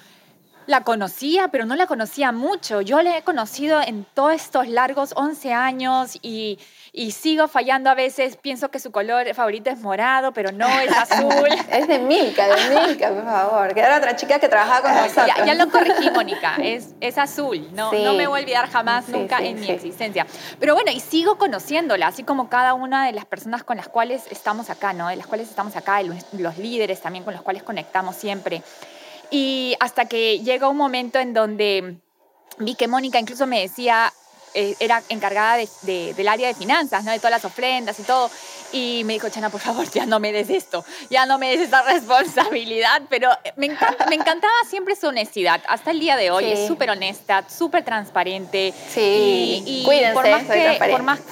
la 0.67 0.83
conocía, 0.83 1.49
pero 1.49 1.65
no 1.65 1.77
la 1.77 1.87
conocía 1.87 2.33
mucho. 2.33 2.81
Yo 2.81 3.03
la 3.03 3.17
he 3.17 3.23
conocido 3.23 3.81
en 3.81 4.05
todos 4.15 4.35
estos 4.35 4.69
largos 4.69 5.13
11 5.17 5.53
años 5.53 6.19
y, 6.23 6.59
sigo 7.11 7.49
fallando 7.49 7.91
a 7.91 7.95
veces. 7.95 8.37
Pienso 8.37 8.71
que 8.71 8.79
su 8.79 8.93
color 8.93 9.35
favorito 9.35 9.71
es 9.71 9.81
morado, 9.81 10.33
pero 10.33 10.53
no, 10.53 10.69
es 10.81 10.91
azul. 10.97 11.49
es 11.71 11.89
de 11.89 11.99
Milka, 11.99 12.47
de 12.49 12.87
Milka, 12.87 13.09
por 13.09 13.25
favor. 13.25 13.75
Que 13.75 13.81
era 13.81 13.99
otra 13.99 14.17
chica 14.17 14.39
que 14.39 14.49
trabajaba 14.49 14.83
con 14.83 14.95
nosotros. 14.95 15.27
Ya, 15.27 15.45
ya 15.47 15.55
lo 15.55 15.71
corregí, 15.71 16.11
Mónica. 16.11 16.57
Es, 16.63 16.95
es 17.01 17.19
azul. 17.19 17.69
No, 17.75 17.93
no 17.93 18.15
me 18.15 18.27
voy 18.27 18.41
a 18.41 18.43
olvidar 18.43 18.69
jamás, 18.71 19.09
nunca 19.09 19.39
en 19.39 19.61
mi 19.61 19.71
existencia. 19.71 20.27
Pero 20.59 20.75
bueno, 20.75 20.91
y 20.91 21.01
sigo 21.01 21.39
conociéndola, 21.39 22.09
así 22.09 22.23
como 22.23 22.49
cada 22.49 22.75
una 22.75 23.07
de 23.07 23.13
las 23.13 23.25
personas 23.25 23.65
con 23.65 23.77
las 23.77 23.89
cuales 23.89 24.25
estamos 24.31 24.71
acá, 24.71 24.93
¿no? 24.93 25.09
De 25.09 25.17
las 25.17 25.27
cuales 25.27 25.49
estamos 25.49 25.77
acá, 25.77 26.03
los, 26.03 26.17
los 26.33 26.59
líderes 26.59 27.01
también 27.01 27.25
con 27.25 27.33
los 27.33 27.43
cuales 27.43 27.63
conectamos 27.63 28.17
siempre. 28.17 28.63
Y 29.33 29.75
hasta 29.81 30.05
que 30.05 30.41
llegó 30.41 30.69
un 30.69 30.77
momento 30.77 31.19
en 31.19 31.33
donde 31.33 31.97
vi 32.59 32.75
que 32.75 32.87
Mónica 32.87 33.19
incluso 33.19 33.47
me 33.47 33.63
decía, 33.63 34.13
eh, 34.53 34.77
era 34.79 35.03
encargada 35.09 35.57
de, 35.57 36.13
del 36.13 36.29
área 36.29 36.49
de 36.49 36.55
finanzas, 36.55 37.03
¿no? 37.05 37.11
de 37.11 37.17
todas 37.17 37.31
las 37.31 37.45
ofrendas 37.47 37.99
y 37.99 38.03
todo. 38.03 38.31
Y 38.73 39.03
me 39.07 39.15
dijo, 39.15 39.31
Chana, 39.31 39.49
por 39.49 39.63
favor, 39.63 39.91
ya 39.91 40.05
no 40.05 40.21
me 40.21 40.33
des 40.33 40.51
esto, 40.51 40.85
ya 41.09 41.25
no 41.25 41.39
me 41.39 41.51
des 41.51 41.63
esta 41.63 41.81
responsabilidad. 41.91 43.01
Pero 43.09 43.31
me, 43.57 43.69
me 43.69 44.15
encantaba 44.15 44.53
siempre 44.69 44.97
su 44.97 45.07
honestidad. 45.07 45.63
Hasta 45.67 45.93
el 45.93 46.01
día 46.01 46.17
de 46.17 46.31
hoy 46.31 46.53
es 46.53 46.67
súper 46.67 46.91
honesta, 46.91 47.45
súper 47.49 47.85
transparente. 47.85 48.75
Sí, 48.91 49.63
y, 49.65 49.83
Cuídense, 49.87 50.13
por 50.13 50.29
más 50.29 50.45
que, 50.45 50.79
por 50.91 51.03
más... 51.03 51.21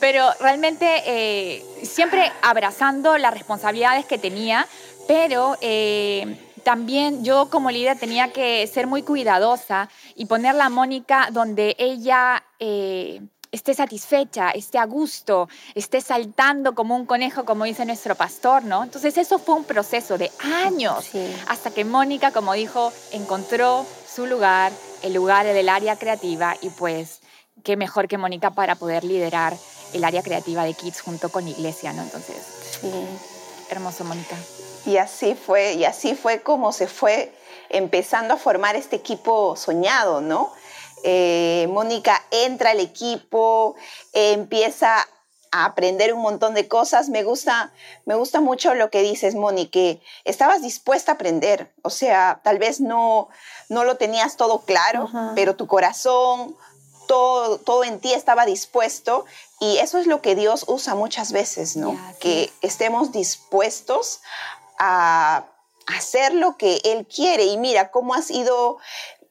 pero 0.00 0.30
realmente 0.40 1.02
eh, 1.06 1.64
siempre 1.84 2.32
abrazando 2.42 3.18
las 3.18 3.32
responsabilidades 3.32 4.06
que 4.06 4.18
tenía, 4.18 4.66
pero 5.10 5.56
eh, 5.60 6.36
también 6.62 7.24
yo 7.24 7.50
como 7.50 7.72
líder 7.72 7.98
tenía 7.98 8.32
que 8.32 8.64
ser 8.68 8.86
muy 8.86 9.02
cuidadosa 9.02 9.88
y 10.14 10.26
poner 10.26 10.60
a 10.60 10.68
Mónica 10.68 11.30
donde 11.32 11.74
ella 11.80 12.44
eh, 12.60 13.20
esté 13.50 13.74
satisfecha, 13.74 14.50
esté 14.50 14.78
a 14.78 14.84
gusto, 14.84 15.48
esté 15.74 16.00
saltando 16.00 16.76
como 16.76 16.94
un 16.94 17.06
conejo, 17.06 17.44
como 17.44 17.64
dice 17.64 17.84
nuestro 17.86 18.14
pastor, 18.14 18.62
¿no? 18.62 18.84
Entonces 18.84 19.18
eso 19.18 19.40
fue 19.40 19.56
un 19.56 19.64
proceso 19.64 20.16
de 20.16 20.30
años 20.64 21.10
hasta 21.48 21.72
que 21.72 21.84
Mónica, 21.84 22.30
como 22.30 22.52
dijo, 22.52 22.92
encontró 23.10 23.84
su 24.06 24.26
lugar, 24.26 24.70
el 25.02 25.12
lugar 25.12 25.44
del 25.44 25.68
área 25.68 25.96
creativa 25.96 26.54
y 26.62 26.70
pues 26.70 27.18
qué 27.64 27.76
mejor 27.76 28.06
que 28.06 28.16
Mónica 28.16 28.52
para 28.52 28.76
poder 28.76 29.02
liderar 29.02 29.56
el 29.92 30.04
área 30.04 30.22
creativa 30.22 30.62
de 30.62 30.74
Kids 30.74 31.00
junto 31.00 31.30
con 31.30 31.48
Iglesia, 31.48 31.92
¿no? 31.94 32.02
Entonces, 32.02 32.36
sí. 32.80 32.88
hermoso, 33.70 34.04
Mónica. 34.04 34.36
Y 34.86 34.96
así 34.96 35.34
fue, 35.34 35.74
y 35.74 35.84
así 35.84 36.14
fue 36.14 36.42
como 36.42 36.72
se 36.72 36.86
fue 36.86 37.32
empezando 37.68 38.34
a 38.34 38.36
formar 38.36 38.76
este 38.76 38.96
equipo 38.96 39.56
soñado, 39.56 40.20
¿no? 40.20 40.52
Eh, 41.02 41.66
Mónica 41.70 42.22
entra 42.30 42.70
al 42.70 42.80
equipo, 42.80 43.74
empieza 44.12 45.06
a 45.52 45.64
aprender 45.64 46.12
un 46.12 46.20
montón 46.20 46.54
de 46.54 46.68
cosas. 46.68 47.08
Me 47.08 47.22
gusta, 47.24 47.72
me 48.04 48.14
gusta 48.14 48.40
mucho 48.40 48.74
lo 48.74 48.90
que 48.90 49.02
dices, 49.02 49.34
Mónica, 49.34 49.70
que 49.72 50.02
estabas 50.24 50.62
dispuesta 50.62 51.12
a 51.12 51.14
aprender. 51.14 51.72
O 51.82 51.90
sea, 51.90 52.40
tal 52.44 52.58
vez 52.58 52.80
no, 52.80 53.28
no 53.68 53.84
lo 53.84 53.96
tenías 53.96 54.36
todo 54.36 54.60
claro, 54.60 55.08
pero 55.34 55.56
tu 55.56 55.66
corazón, 55.66 56.56
todo, 57.08 57.58
todo 57.58 57.84
en 57.84 57.98
ti 58.00 58.12
estaba 58.12 58.46
dispuesto. 58.46 59.24
Y 59.58 59.78
eso 59.78 59.98
es 59.98 60.06
lo 60.06 60.22
que 60.22 60.34
Dios 60.34 60.64
usa 60.68 60.94
muchas 60.94 61.32
veces, 61.32 61.76
¿no? 61.76 61.98
que 62.20 62.50
estemos 62.62 63.12
dispuestos 63.12 64.20
a 64.80 65.44
hacer 65.86 66.34
lo 66.34 66.56
que 66.56 66.80
Él 66.84 67.06
quiere. 67.06 67.44
Y 67.44 67.58
mira 67.58 67.92
cómo 67.92 68.14
has 68.14 68.30
ido 68.30 68.78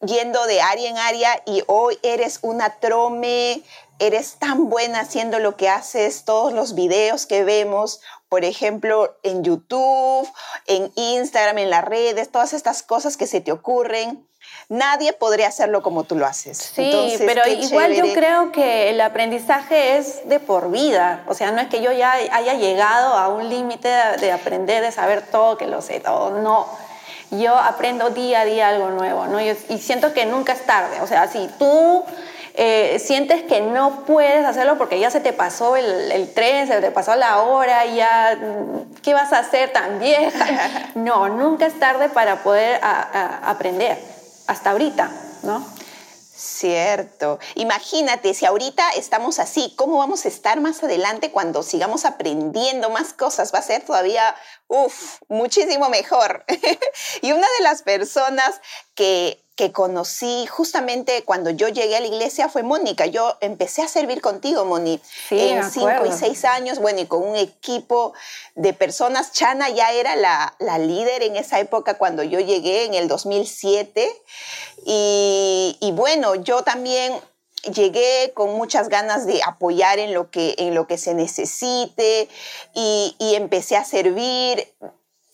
yendo 0.02 0.46
de 0.46 0.62
área 0.62 0.90
en 0.90 0.98
área 0.98 1.44
y 1.46 1.64
hoy 1.68 2.00
eres 2.04 2.40
una 2.42 2.80
trome, 2.80 3.62
eres 4.00 4.36
tan 4.40 4.70
buena 4.70 5.02
haciendo 5.02 5.40
lo 5.40 5.58
que 5.58 5.68
haces, 5.68 6.24
todos 6.24 6.54
los 6.54 6.74
videos 6.74 7.26
que 7.26 7.44
vemos, 7.44 8.00
por 8.30 8.46
ejemplo, 8.46 9.18
en 9.24 9.44
YouTube, 9.44 10.30
en 10.68 10.92
Instagram, 10.96 11.58
en 11.58 11.70
las 11.70 11.84
redes, 11.84 12.32
todas 12.32 12.54
estas 12.54 12.82
cosas 12.84 13.18
que 13.18 13.28
se 13.28 13.42
te 13.42 13.52
ocurren 13.52 14.29
nadie 14.70 15.14
podría 15.14 15.48
hacerlo 15.48 15.82
como 15.82 16.04
tú 16.04 16.16
lo 16.16 16.26
haces. 16.26 16.58
Sí, 16.58 17.18
pero 17.26 17.48
igual 17.48 17.94
yo 17.94 18.14
creo 18.14 18.52
que 18.52 18.92
el 18.92 19.02
aprendizaje 19.02 19.98
es 19.98 20.30
de 20.30 20.40
por 20.40 20.72
vida. 20.72 21.24
O 21.28 21.34
sea, 21.34 21.52
no 21.52 21.60
es 21.60 21.68
que 21.68 21.82
yo 21.82 21.92
ya 21.92 22.14
haya 22.14 22.54
llegado 22.54 23.16
a 23.16 23.28
un 23.28 23.50
límite 23.50 23.90
de 23.90 24.32
aprender, 24.32 24.84
de 24.84 24.92
saber 24.92 25.24
todo, 25.24 25.58
que 25.58 25.66
lo 25.68 25.82
sé 25.82 26.00
todo. 26.00 26.40
No. 26.42 26.68
Yo 27.32 27.56
aprendo 27.56 28.12
día 28.12 28.42
a 28.42 28.46
día 28.46 28.70
algo 28.70 28.90
nuevo, 28.90 29.28
¿no? 29.28 29.40
y 29.40 29.56
siento 29.78 30.14
que 30.14 30.26
nunca 30.26 30.54
es 30.54 30.66
tarde. 30.66 31.02
O 31.02 31.08
sea, 31.08 31.28
si 31.28 31.48
tú 31.60 32.04
eh, 32.56 33.00
sientes 33.00 33.44
que 33.44 33.62
no 33.62 34.04
puedes 34.06 34.46
hacerlo 34.46 34.78
porque 34.78 35.00
ya 35.00 35.10
se 35.10 35.20
te 35.20 35.32
pasó 35.32 35.76
el, 35.78 36.34
tren, 36.34 36.68
se 36.68 36.82
te 36.82 36.92
pasó 36.92 37.16
la 37.16 37.42
hora, 37.42 37.86
ya, 37.86 38.38
¿qué 39.04 39.14
vas 39.14 39.32
a 39.32 39.40
hacer 39.40 39.72
tan 39.72 40.00
vieja? 40.00 40.46
No, 40.96 41.30
nunca 41.30 41.68
es 41.68 41.80
tarde 41.80 42.10
para 42.10 42.44
poder 42.44 42.80
aprender 42.84 43.98
hasta 44.50 44.72
ahorita, 44.72 45.12
¿no? 45.44 45.64
Cierto. 46.36 47.38
Imagínate, 47.56 48.34
si 48.34 48.46
ahorita 48.46 48.90
estamos 48.92 49.38
así, 49.40 49.74
¿cómo 49.76 50.00
vamos 50.00 50.26
a 50.26 50.30
estar 50.30 50.60
más 50.60 50.82
adelante 50.84 51.32
cuando 51.32 51.62
sigamos 51.62 52.04
aprendiendo 52.04 52.90
más 52.90 53.14
cosas? 53.14 53.54
Va 53.54 53.60
a 53.60 53.62
ser 53.62 53.86
todavía, 53.86 54.36
uff, 54.68 55.20
muchísimo 55.28 55.90
mejor. 55.90 56.46
y 57.22 57.32
una 57.32 57.46
de 57.60 57.64
las 57.64 57.84
personas 57.84 58.60
que 58.96 59.46
que 59.60 59.74
conocí 59.74 60.46
justamente 60.46 61.26
cuando 61.26 61.50
yo 61.50 61.68
llegué 61.68 61.98
a 61.98 62.00
la 62.00 62.08
iglesia 62.08 62.48
fue 62.48 62.64
Mónica. 62.64 63.08
Yo 63.08 63.36
empecé 63.42 63.82
a 63.82 63.90
servir 63.90 64.22
contigo, 64.22 64.64
Moni, 64.64 65.02
en 65.32 65.70
cinco 65.70 66.06
y 66.08 66.14
seis 66.14 66.46
años, 66.46 66.80
bueno, 66.80 67.02
y 67.02 67.08
con 67.08 67.28
un 67.28 67.36
equipo 67.36 68.14
de 68.56 68.72
personas. 68.72 69.34
Chana 69.34 69.68
ya 69.68 69.92
era 69.92 70.16
la, 70.16 70.78
líder 70.78 71.24
en 71.24 71.36
esa 71.36 71.60
época 71.60 71.96
cuando 71.96 72.24
yo 72.24 72.40
llegué 72.40 72.86
en 72.86 72.94
el 72.94 73.10
2007. 73.10 74.10
Y, 74.86 75.76
y 75.82 75.92
bueno, 75.92 76.36
yo 76.36 76.64
también 76.64 77.12
llegué 77.64 78.32
con 78.34 78.56
muchas 78.56 78.88
ganas 78.88 79.26
de 79.26 79.42
apoyar 79.46 80.00
en 80.00 80.14
lo 80.14 80.32
que, 80.32 80.56
en 80.58 80.74
lo 80.74 80.88
que 80.88 80.98
se 80.98 81.14
necesite 81.14 82.30
y, 82.74 83.14
y 83.20 83.36
empecé 83.36 83.76
a 83.76 83.84
servir 83.84 84.74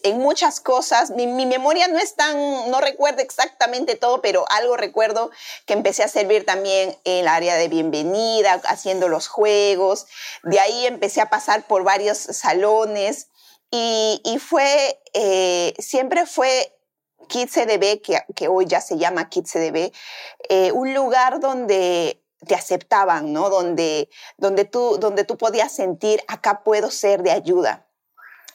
en 0.06 0.20
muchas 0.20 0.60
cosas. 0.60 1.10
Mi, 1.10 1.26
memoria 1.28 1.88
no 1.88 1.98
es 1.98 2.16
tan, 2.16 2.70
no 2.70 2.80
recuerdo 2.80 3.22
exactamente 3.22 3.96
todo, 3.96 4.22
pero 4.22 4.46
algo 4.50 4.78
recuerdo 4.78 5.32
que 5.66 5.74
empecé 5.74 6.04
a 6.04 6.08
servir 6.08 6.46
también 6.46 6.96
en 7.06 7.22
el 7.22 7.28
área 7.28 7.56
de 7.56 7.68
bienvenida, 7.68 8.62
haciendo 8.68 9.08
los 9.08 9.28
juegos. 9.28 10.06
De 10.44 10.60
ahí 10.60 10.86
empecé 10.86 11.22
a 11.22 11.30
pasar 11.30 11.66
por 11.68 11.84
varios 11.84 12.18
salones 12.18 13.30
Y, 13.72 14.38
fue, 14.40 15.02
eh, 15.14 15.74
siempre 15.80 16.26
fue 16.26 16.72
KidsCDB, 17.28 18.02
que, 18.02 18.24
que 18.36 18.48
hoy 18.48 18.68
ya 18.68 18.80
se 18.80 18.98
llama 18.98 19.30
KidsCDB, 19.30 19.92
eh, 20.50 20.72
un 20.72 20.94
lugar 20.94 21.40
donde 21.40 22.22
te 22.46 22.56
aceptaban, 22.56 23.34
¿no? 23.34 23.50
Donde, 23.50 24.10
donde, 24.38 24.66
tú, 24.66 24.98
donde 25.00 25.24
tú 25.24 25.36
podías 25.38 25.76
sentir, 25.76 26.22
acá 26.28 26.64
puedo 26.64 26.92
ser 26.92 27.24
de 27.24 27.32
ayuda. 27.32 27.85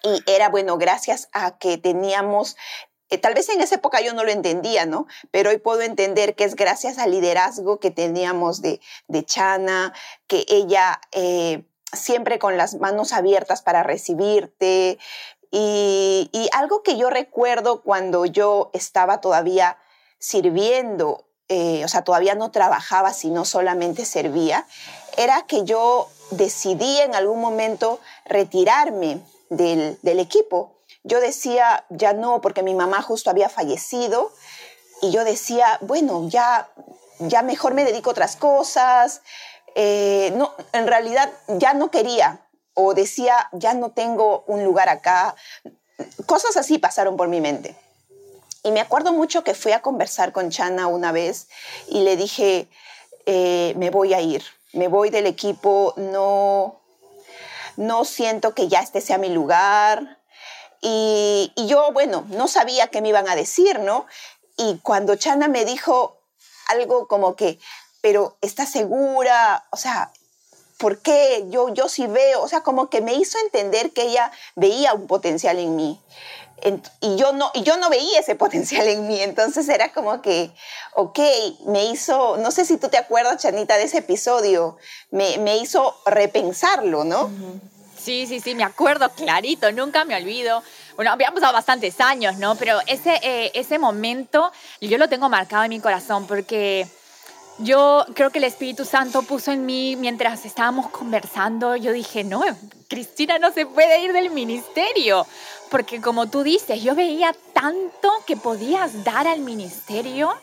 Y 0.02 0.22
era, 0.30 0.48
bueno, 0.48 0.78
gracias 0.78 1.28
a 1.32 1.58
que 1.58 1.78
teníamos 1.78 2.56
eh, 3.10 3.18
tal 3.18 3.34
vez 3.34 3.48
en 3.48 3.60
esa 3.60 3.74
época 3.74 4.00
yo 4.00 4.14
no 4.14 4.22
lo 4.22 4.30
entendía, 4.30 4.86
¿no? 4.86 5.06
Pero 5.32 5.50
hoy 5.50 5.58
puedo 5.58 5.82
entender 5.82 6.36
que 6.36 6.44
es 6.44 6.54
gracias 6.54 6.98
al 6.98 7.10
liderazgo 7.10 7.80
que 7.80 7.90
teníamos 7.90 8.62
de, 8.62 8.80
de 9.08 9.24
Chana, 9.24 9.92
que 10.28 10.46
ella 10.48 11.00
eh, 11.10 11.64
siempre 11.92 12.38
con 12.38 12.56
las 12.56 12.76
manos 12.76 13.12
abiertas 13.12 13.62
para 13.62 13.82
recibirte. 13.82 14.98
Y, 15.50 16.30
algo 16.52 16.82
que 16.82 16.96
yo 16.96 17.10
recuerdo 17.10 17.82
cuando 17.82 18.24
yo 18.24 18.70
estaba 18.72 19.20
todavía 19.20 19.78
sirviendo, 20.18 21.24
eh, 21.48 21.84
o 21.84 21.88
sea, 21.88 22.02
todavía 22.02 22.36
no 22.36 22.52
trabajaba, 22.52 23.12
sino 23.12 23.44
solamente 23.44 24.04
servía, 24.04 24.66
era 25.16 25.42
que 25.42 25.64
yo 25.64 26.08
decidí 26.30 26.98
en 27.00 27.14
algún 27.16 27.40
momento 27.40 27.98
retirarme 28.24 29.20
del, 29.50 29.98
equipo 30.02 30.76
yo 31.04 31.20
decía, 31.20 31.84
ya 31.88 32.12
no, 32.12 32.40
porque 32.40 32.62
mi 32.62 32.74
mamá 32.74 33.02
justo 33.02 33.30
había 33.30 33.48
fallecido, 33.48 34.32
y 35.02 35.10
yo 35.10 35.24
decía, 35.24 35.78
bueno, 35.80 36.28
ya, 36.28 36.68
ya 37.18 37.42
mejor 37.42 37.74
me 37.74 37.84
dedico 37.84 38.10
a 38.10 38.12
otras 38.12 38.36
cosas. 38.36 39.22
Eh, 39.74 40.32
no, 40.36 40.52
en 40.72 40.86
realidad 40.86 41.30
ya 41.48 41.72
no 41.72 41.90
quería, 41.90 42.40
o 42.74 42.92
decía, 42.92 43.48
ya 43.52 43.72
no 43.72 43.92
tengo 43.92 44.44
un 44.46 44.62
lugar 44.62 44.90
acá. 44.90 45.36
Cosas 46.26 46.56
así 46.58 46.78
pasaron 46.78 47.16
por 47.16 47.28
mi 47.28 47.40
mente. 47.40 47.76
Y 48.62 48.72
me 48.72 48.80
acuerdo 48.80 49.12
mucho 49.14 49.42
que 49.42 49.54
fui 49.54 49.72
a 49.72 49.80
conversar 49.80 50.32
con 50.32 50.50
Chana 50.50 50.86
una 50.86 51.12
vez 51.12 51.48
y 51.88 52.02
le 52.02 52.16
dije, 52.16 52.68
eh, 53.24 53.72
me 53.76 53.88
voy 53.88 54.12
a 54.12 54.20
ir, 54.20 54.44
me 54.74 54.88
voy 54.88 55.08
del 55.08 55.26
equipo, 55.26 55.94
no, 55.96 56.79
no 57.76 58.04
siento 58.04 58.54
que 58.54 58.68
ya 58.68 58.80
este 58.80 59.00
sea 59.00 59.18
mi 59.18 59.28
lugar, 59.28 60.20
y, 60.80 61.52
yo, 61.56 61.92
bueno, 61.92 62.24
no 62.28 62.48
sabía 62.48 62.88
qué 62.88 63.02
me 63.02 63.10
iban 63.10 63.28
a 63.28 63.36
decir, 63.36 63.80
¿no? 63.80 64.06
Y 64.56 64.78
cuando 64.78 65.16
Chana 65.16 65.48
me 65.48 65.64
dijo 65.64 66.18
algo 66.68 67.06
como 67.06 67.36
que, 67.36 67.58
pero 68.00 68.36
¿estás 68.40 68.70
segura? 68.70 69.66
O 69.70 69.76
sea, 69.76 70.10
¿por 70.78 70.98
qué? 70.98 71.44
Yo, 71.48 71.68
yo 71.68 71.88
sí 71.88 72.06
veo, 72.06 72.42
o 72.42 72.48
sea, 72.48 72.62
como 72.62 72.88
que 72.88 73.02
me 73.02 73.14
hizo 73.14 73.38
entender 73.38 73.92
que 73.92 74.02
ella 74.02 74.32
veía 74.56 74.94
un 74.94 75.06
potencial 75.06 75.58
en 75.58 75.76
mí. 75.76 76.00
Y, 77.00 77.16
yo 77.16 77.32
no, 77.32 77.50
y 77.54 77.62
yo 77.62 77.76
no 77.76 77.90
veía 77.90 78.20
ese 78.20 78.34
potencial 78.34 78.86
en 78.88 79.06
mí, 79.06 79.20
entonces 79.20 79.68
era 79.68 79.92
como 79.92 80.20
que, 80.22 80.50
ok, 80.94 81.18
me 81.66 81.86
hizo, 81.86 82.36
no 82.38 82.50
sé 82.50 82.64
si 82.64 82.76
tú 82.76 82.88
te 82.88 82.98
acuerdas, 82.98 83.42
Chanita, 83.42 83.76
de 83.76 83.84
ese 83.84 83.98
episodio, 83.98 84.76
me, 85.10 85.38
me 85.38 85.56
hizo 85.58 85.96
repensarlo, 86.06 87.04
¿no? 87.04 87.30
Sí, 88.02 88.26
sí, 88.26 88.40
sí, 88.40 88.54
me 88.54 88.64
acuerdo 88.64 89.10
clarito, 89.10 89.70
nunca 89.72 90.04
me 90.04 90.16
olvido. 90.16 90.62
Bueno, 90.96 91.12
habían 91.12 91.34
pasado 91.34 91.52
bastantes 91.52 92.00
años, 92.00 92.38
¿no? 92.38 92.56
Pero 92.56 92.78
ese, 92.86 93.20
eh, 93.22 93.50
ese 93.54 93.78
momento 93.78 94.50
yo 94.80 94.96
lo 94.96 95.08
tengo 95.08 95.28
marcado 95.28 95.64
en 95.64 95.70
mi 95.70 95.80
corazón 95.80 96.26
porque 96.26 96.86
yo 97.58 98.06
creo 98.14 98.30
que 98.30 98.38
el 98.38 98.44
Espíritu 98.44 98.86
Santo 98.86 99.22
puso 99.22 99.52
en 99.52 99.66
mí 99.66 99.96
mientras 99.96 100.46
estábamos 100.46 100.88
conversando, 100.88 101.76
yo 101.76 101.92
dije, 101.92 102.24
no, 102.24 102.42
Cristina 102.88 103.38
no 103.38 103.52
se 103.52 103.66
puede 103.66 104.00
ir 104.00 104.12
del 104.14 104.30
ministerio, 104.30 105.26
porque 105.70 106.00
como 106.00 106.28
tú 106.28 106.42
dices, 106.42 106.82
yo 106.82 106.94
veía 106.94 107.34
tanto 107.52 108.10
que 108.26 108.36
podías 108.36 109.04
dar 109.04 109.26
al 109.28 109.40
ministerio 109.40 110.34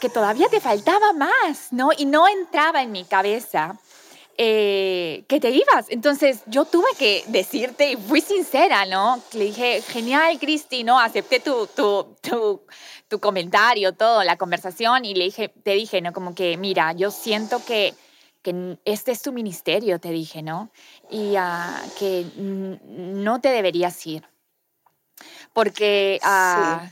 que 0.00 0.08
todavía 0.08 0.48
te 0.48 0.60
faltaba 0.60 1.12
más, 1.12 1.72
¿no? 1.72 1.90
Y 1.96 2.06
no 2.06 2.26
entraba 2.26 2.82
en 2.82 2.90
mi 2.90 3.04
cabeza 3.04 3.78
eh, 4.38 5.24
que 5.28 5.40
te 5.40 5.50
ibas. 5.50 5.86
Entonces 5.90 6.42
yo 6.46 6.64
tuve 6.64 6.88
que 6.98 7.22
decirte 7.28 7.92
y 7.92 7.96
fui 7.96 8.20
sincera, 8.20 8.86
¿no? 8.86 9.20
Le 9.32 9.44
dije, 9.44 9.82
genial, 9.82 10.38
Cristi, 10.38 10.84
¿no? 10.84 10.98
Acepté 10.98 11.40
tu, 11.40 11.68
tu, 11.68 12.16
tu, 13.08 13.20
comentario, 13.20 13.92
todo, 13.92 14.24
la 14.24 14.36
conversación 14.36 15.04
y 15.04 15.14
le 15.14 15.24
dije, 15.26 15.48
te 15.62 15.72
dije, 15.72 16.00
¿no? 16.00 16.12
Como 16.12 16.34
que, 16.34 16.56
mira, 16.56 16.92
yo 16.92 17.10
siento 17.10 17.64
que, 17.64 17.94
que 18.42 18.78
este 18.84 19.12
es 19.12 19.22
tu 19.22 19.32
ministerio, 19.32 20.00
te 20.00 20.10
dije, 20.10 20.42
¿no? 20.42 20.70
Y 21.10 21.36
ah, 21.36 21.80
que 21.98 22.24
no 22.36 23.40
te 23.40 23.50
deberías 23.50 24.04
ir. 24.06 24.31
Porque... 25.52 26.20
Uh, 26.22 26.86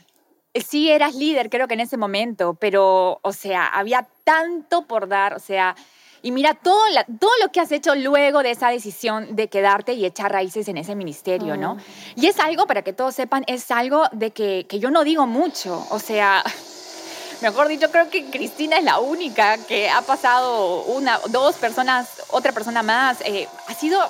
sí. 0.61 0.91
eras 0.91 1.15
líder, 1.15 1.51
creo 1.51 1.69
que 1.69 1.75
en 1.75 1.81
ese 1.81 1.97
momento, 1.97 2.55
pero, 2.55 3.21
o 3.23 3.33
sea, 3.33 3.67
había 3.67 4.09
tanto 4.25 4.87
por 4.87 5.09
dar, 5.09 5.35
o 5.35 5.39
sea, 5.39 5.77
y 6.23 6.33
mira 6.33 6.55
todo, 6.55 6.81
todo 7.19 7.31
lo 7.43 7.51
que 7.51 7.61
has 7.61 7.73
hecho 7.73 7.95
luego 7.95 8.43
de 8.43 8.51
esa 8.51 8.69
decisión 8.69 9.37
de 9.37 9.49
quedarte 9.49 9.95
y 9.95 10.05
echar 10.05 10.33
raíces 10.33 10.69
en 10.69 10.77
ese 10.77 10.95
ministerio, 10.95 11.57
¿no? 11.57 11.79
Y 12.15 12.27
es 12.27 12.39
algo, 12.39 12.67
para 12.67 12.83
que 12.83 12.93
todos 12.93 13.15
sepan, 13.15 13.45
es 13.47 13.71
algo 13.71 14.05
de 14.13 14.31
que, 14.31 14.67
que 14.69 14.79
yo 14.79 14.91
no 14.91 15.05
digo 15.05 15.27
mucho. 15.27 15.87
O 15.91 15.99
sea, 15.99 16.45
mejor 17.41 17.69
dicho, 17.69 17.91
creo 17.91 18.11
que 18.11 18.27
Cristina 18.27 18.77
es 18.77 18.85
la 18.85 18.99
única 18.99 19.57
que 19.59 19.89
ha 19.89 20.03
pasado 20.03 20.83
una, 20.85 21.19
dos 21.31 21.57
personas, 21.57 22.09
otra 22.29 22.53
persona 22.53 22.83
más. 22.83 23.21
Eh, 23.23 23.49
ha 23.69 23.75
sido 23.75 24.01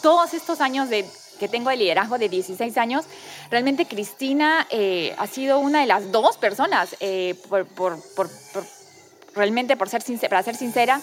todos 0.00 0.34
estos 0.34 0.60
años 0.60 0.88
de, 0.88 1.08
que 1.38 1.48
tengo 1.48 1.70
de 1.70 1.76
liderazgo 1.76 2.18
de 2.18 2.28
16 2.28 2.76
años, 2.76 3.04
realmente 3.50 3.86
Cristina 3.86 4.66
eh, 4.70 5.14
ha 5.18 5.26
sido 5.26 5.58
una 5.58 5.80
de 5.80 5.86
las 5.86 6.12
dos 6.12 6.36
personas, 6.36 6.96
eh, 7.00 7.34
por, 7.48 7.66
por, 7.66 7.98
por, 8.14 8.28
realmente 9.34 9.76
por 9.76 9.88
ser 9.88 10.02
para 10.28 10.42
ser 10.42 10.56
sincera, 10.56 11.00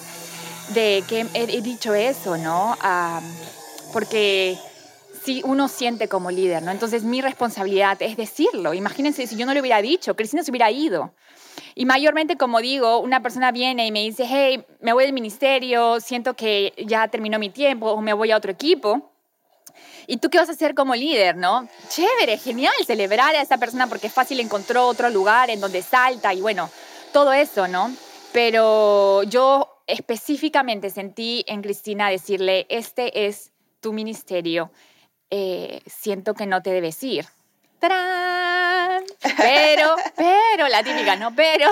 de 0.73 1.03
que 1.07 1.25
he, 1.33 1.61
dicho 1.61 1.93
eso, 1.93 2.37
¿no? 2.37 2.75
porque 3.93 4.57
si 5.25 5.41
uno 5.43 5.67
siente 5.67 6.07
como 6.07 6.29
líder, 6.29 6.61
¿no? 6.63 6.71
Entonces 6.71 7.03
mi 7.03 7.21
responsabilidad 7.21 7.99
es 8.01 8.15
decirlo. 8.15 8.73
Imagínense 8.73 9.25
si 9.25 9.35
yo 9.35 9.45
no 9.45 9.53
lo 9.53 9.59
hubiera 9.59 9.81
dicho, 9.81 10.15
Cristina 10.15 10.43
se 10.43 10.51
hubiera 10.51 10.69
ido. 10.69 11.13
Y 11.73 11.85
mayormente, 11.85 12.37
como 12.37 12.61
digo, 12.61 12.99
una 12.99 13.21
persona 13.21 13.51
viene 13.51 13.87
y 13.87 13.91
me 13.91 14.01
dice, 14.03 14.25
hey, 14.27 14.63
me 14.81 14.93
voy 14.93 15.05
del 15.05 15.13
ministerio, 15.13 15.99
siento 15.99 16.35
que 16.35 16.73
ya 16.85 17.07
terminó 17.07 17.39
mi 17.39 17.49
tiempo 17.49 17.91
o 17.91 18.01
me 18.01 18.13
voy 18.13 18.31
a 18.31 18.37
otro 18.37 18.51
equipo. 18.51 19.11
¿Y 20.07 20.17
tú 20.17 20.29
qué 20.29 20.37
vas 20.37 20.49
a 20.49 20.53
hacer 20.53 20.75
como 20.75 20.95
líder, 20.95 21.35
no? 21.35 21.67
Chévere, 21.89 22.37
genial, 22.37 22.73
celebrar 22.85 23.35
a 23.35 23.41
esa 23.41 23.57
persona 23.57 23.87
porque 23.87 24.09
fácil 24.09 24.39
encontró 24.39 24.87
otro 24.87 25.09
lugar 25.09 25.49
en 25.49 25.59
donde 25.59 25.81
salta 25.81 26.33
y 26.33 26.41
bueno, 26.41 26.69
todo 27.11 27.33
eso, 27.33 27.67
¿no? 27.67 27.93
Pero 28.33 29.23
yo 29.23 29.81
específicamente 29.87 30.89
sentí 30.89 31.43
en 31.47 31.61
Cristina 31.61 32.09
decirle, 32.09 32.65
este 32.69 33.27
es 33.27 33.51
tu 33.79 33.93
ministerio, 33.93 34.71
eh, 35.29 35.81
siento 35.85 36.33
que 36.33 36.45
no 36.45 36.61
te 36.61 36.71
debes 36.71 37.01
ir. 37.03 37.25
Pero, 39.37 39.95
pero, 40.15 40.67
la 40.67 40.83
típica, 40.83 41.15
¿no? 41.15 41.35
Pero 41.35 41.69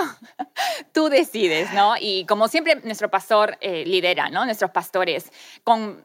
tú 0.92 1.10
decides, 1.10 1.72
¿no? 1.74 1.96
Y 2.00 2.26
como 2.26 2.48
siempre, 2.48 2.76
nuestro 2.84 3.10
pastor 3.10 3.58
eh, 3.62 3.84
lidera, 3.86 4.30
¿no? 4.30 4.46
Nuestros 4.46 4.72
pastores 4.72 5.32
con 5.64 6.04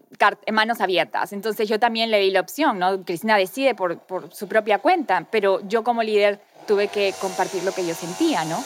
manos 0.52 0.80
abiertas. 0.80 1.32
Entonces 1.32 1.68
yo 1.68 1.78
también 1.78 2.11
le 2.11 2.20
di 2.20 2.30
la 2.30 2.40
opción, 2.40 2.78
¿no? 2.78 3.04
Cristina 3.04 3.37
decide 3.37 3.74
por, 3.74 3.98
por 3.98 4.34
su 4.34 4.48
propia 4.48 4.78
cuenta, 4.78 5.26
pero 5.30 5.61
yo 5.68 5.84
como 5.84 6.02
líder 6.02 6.40
tuve 6.66 6.88
que 6.88 7.14
compartir 7.20 7.64
lo 7.64 7.72
que 7.72 7.87
yo 7.87 7.94
sentía, 7.94 8.44
¿no? 8.44 8.62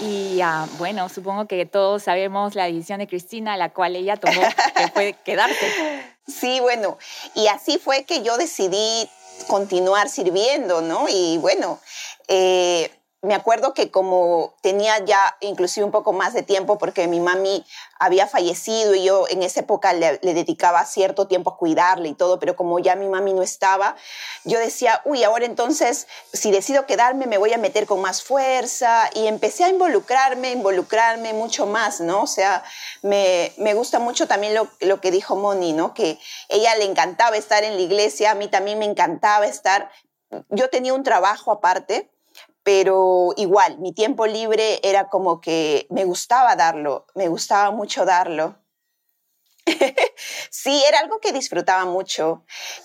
Y 0.00 0.40
ah, 0.40 0.66
bueno, 0.78 1.08
supongo 1.08 1.46
que 1.46 1.64
todos 1.64 2.04
sabemos 2.04 2.54
la 2.54 2.64
decisión 2.64 2.98
de 2.98 3.06
Cristina, 3.06 3.56
la 3.56 3.70
cual 3.70 3.94
ella 3.94 4.16
tomó, 4.16 4.42
que 4.76 4.88
fue 4.88 5.16
quedarse. 5.24 5.66
Sí, 6.24 6.60
bueno, 6.60 6.98
y 7.34 7.48
así 7.48 7.78
fue 7.78 8.04
que 8.04 8.22
yo 8.22 8.36
decidí 8.36 9.10
continuar 9.46 10.08
sirviendo, 10.08 10.80
¿no? 10.80 11.06
Y 11.08 11.38
bueno, 11.38 11.80
eh, 12.28 12.90
me 13.22 13.36
acuerdo 13.36 13.72
que 13.72 13.92
como 13.92 14.56
tenía 14.62 14.98
ya 15.04 15.36
inclusive 15.40 15.86
un 15.86 15.92
poco 15.92 16.12
más 16.12 16.34
de 16.34 16.42
tiempo 16.42 16.76
porque 16.76 17.06
mi 17.06 17.20
mami 17.20 17.64
había 18.00 18.26
fallecido 18.26 18.96
y 18.96 19.04
yo 19.04 19.28
en 19.28 19.44
esa 19.44 19.60
época 19.60 19.92
le, 19.92 20.18
dedicaba 20.18 20.84
cierto 20.84 21.28
tiempo 21.28 21.50
a 21.50 21.56
cuidarle 21.56 22.08
y 22.08 22.14
todo, 22.14 22.40
pero 22.40 22.56
como 22.56 22.80
ya 22.80 22.96
mi 22.96 23.08
mami 23.08 23.32
no 23.32 23.42
estaba, 23.42 23.94
yo 24.42 24.58
decía, 24.58 25.02
uy, 25.04 25.22
ahora 25.22 25.44
entonces 25.44 26.08
si 26.32 26.50
decido 26.50 26.84
quedarme 26.84 27.26
me 27.26 27.38
voy 27.38 27.52
a 27.52 27.58
meter 27.58 27.86
con 27.86 28.00
más 28.00 28.24
fuerza 28.24 29.08
y 29.14 29.28
empecé 29.28 29.62
a 29.62 29.68
involucrarme, 29.68 30.50
involucrarme 30.50 31.32
mucho 31.32 31.66
más, 31.66 32.00
¿no? 32.00 32.22
O 32.22 32.26
sea, 32.26 32.64
me, 33.02 33.52
me 33.56 33.74
gusta 33.74 34.00
mucho 34.00 34.26
también 34.26 34.54
lo, 34.54 34.66
lo 34.80 35.00
que 35.00 35.12
dijo 35.12 35.36
Moni, 35.36 35.72
¿no? 35.72 35.94
Que 35.94 36.18
ella 36.48 36.74
le 36.74 36.86
encantaba 36.86 37.36
estar 37.36 37.62
en 37.62 37.76
la 37.76 37.82
iglesia, 37.82 38.32
a 38.32 38.34
mí 38.34 38.48
también 38.48 38.80
me 38.80 38.84
encantaba 38.84 39.46
estar, 39.46 39.92
yo 40.48 40.68
tenía 40.70 40.92
un 40.92 41.04
trabajo 41.04 41.52
aparte 41.52 42.11
pero 42.62 43.34
igual, 43.36 43.78
mi 43.78 43.92
tiempo 43.92 44.26
libre 44.26 44.80
era 44.82 45.08
como 45.08 45.40
que 45.40 45.86
me 45.90 46.04
gustaba 46.04 46.56
darlo, 46.56 47.06
me 47.14 47.28
gustaba 47.28 47.70
mucho 47.70 48.04
darlo. 48.04 48.56
sí, 50.50 50.82
era 50.88 51.00
algo 51.00 51.20
que 51.20 51.32
disfrutaba 51.32 51.84
mucho. 51.84 52.44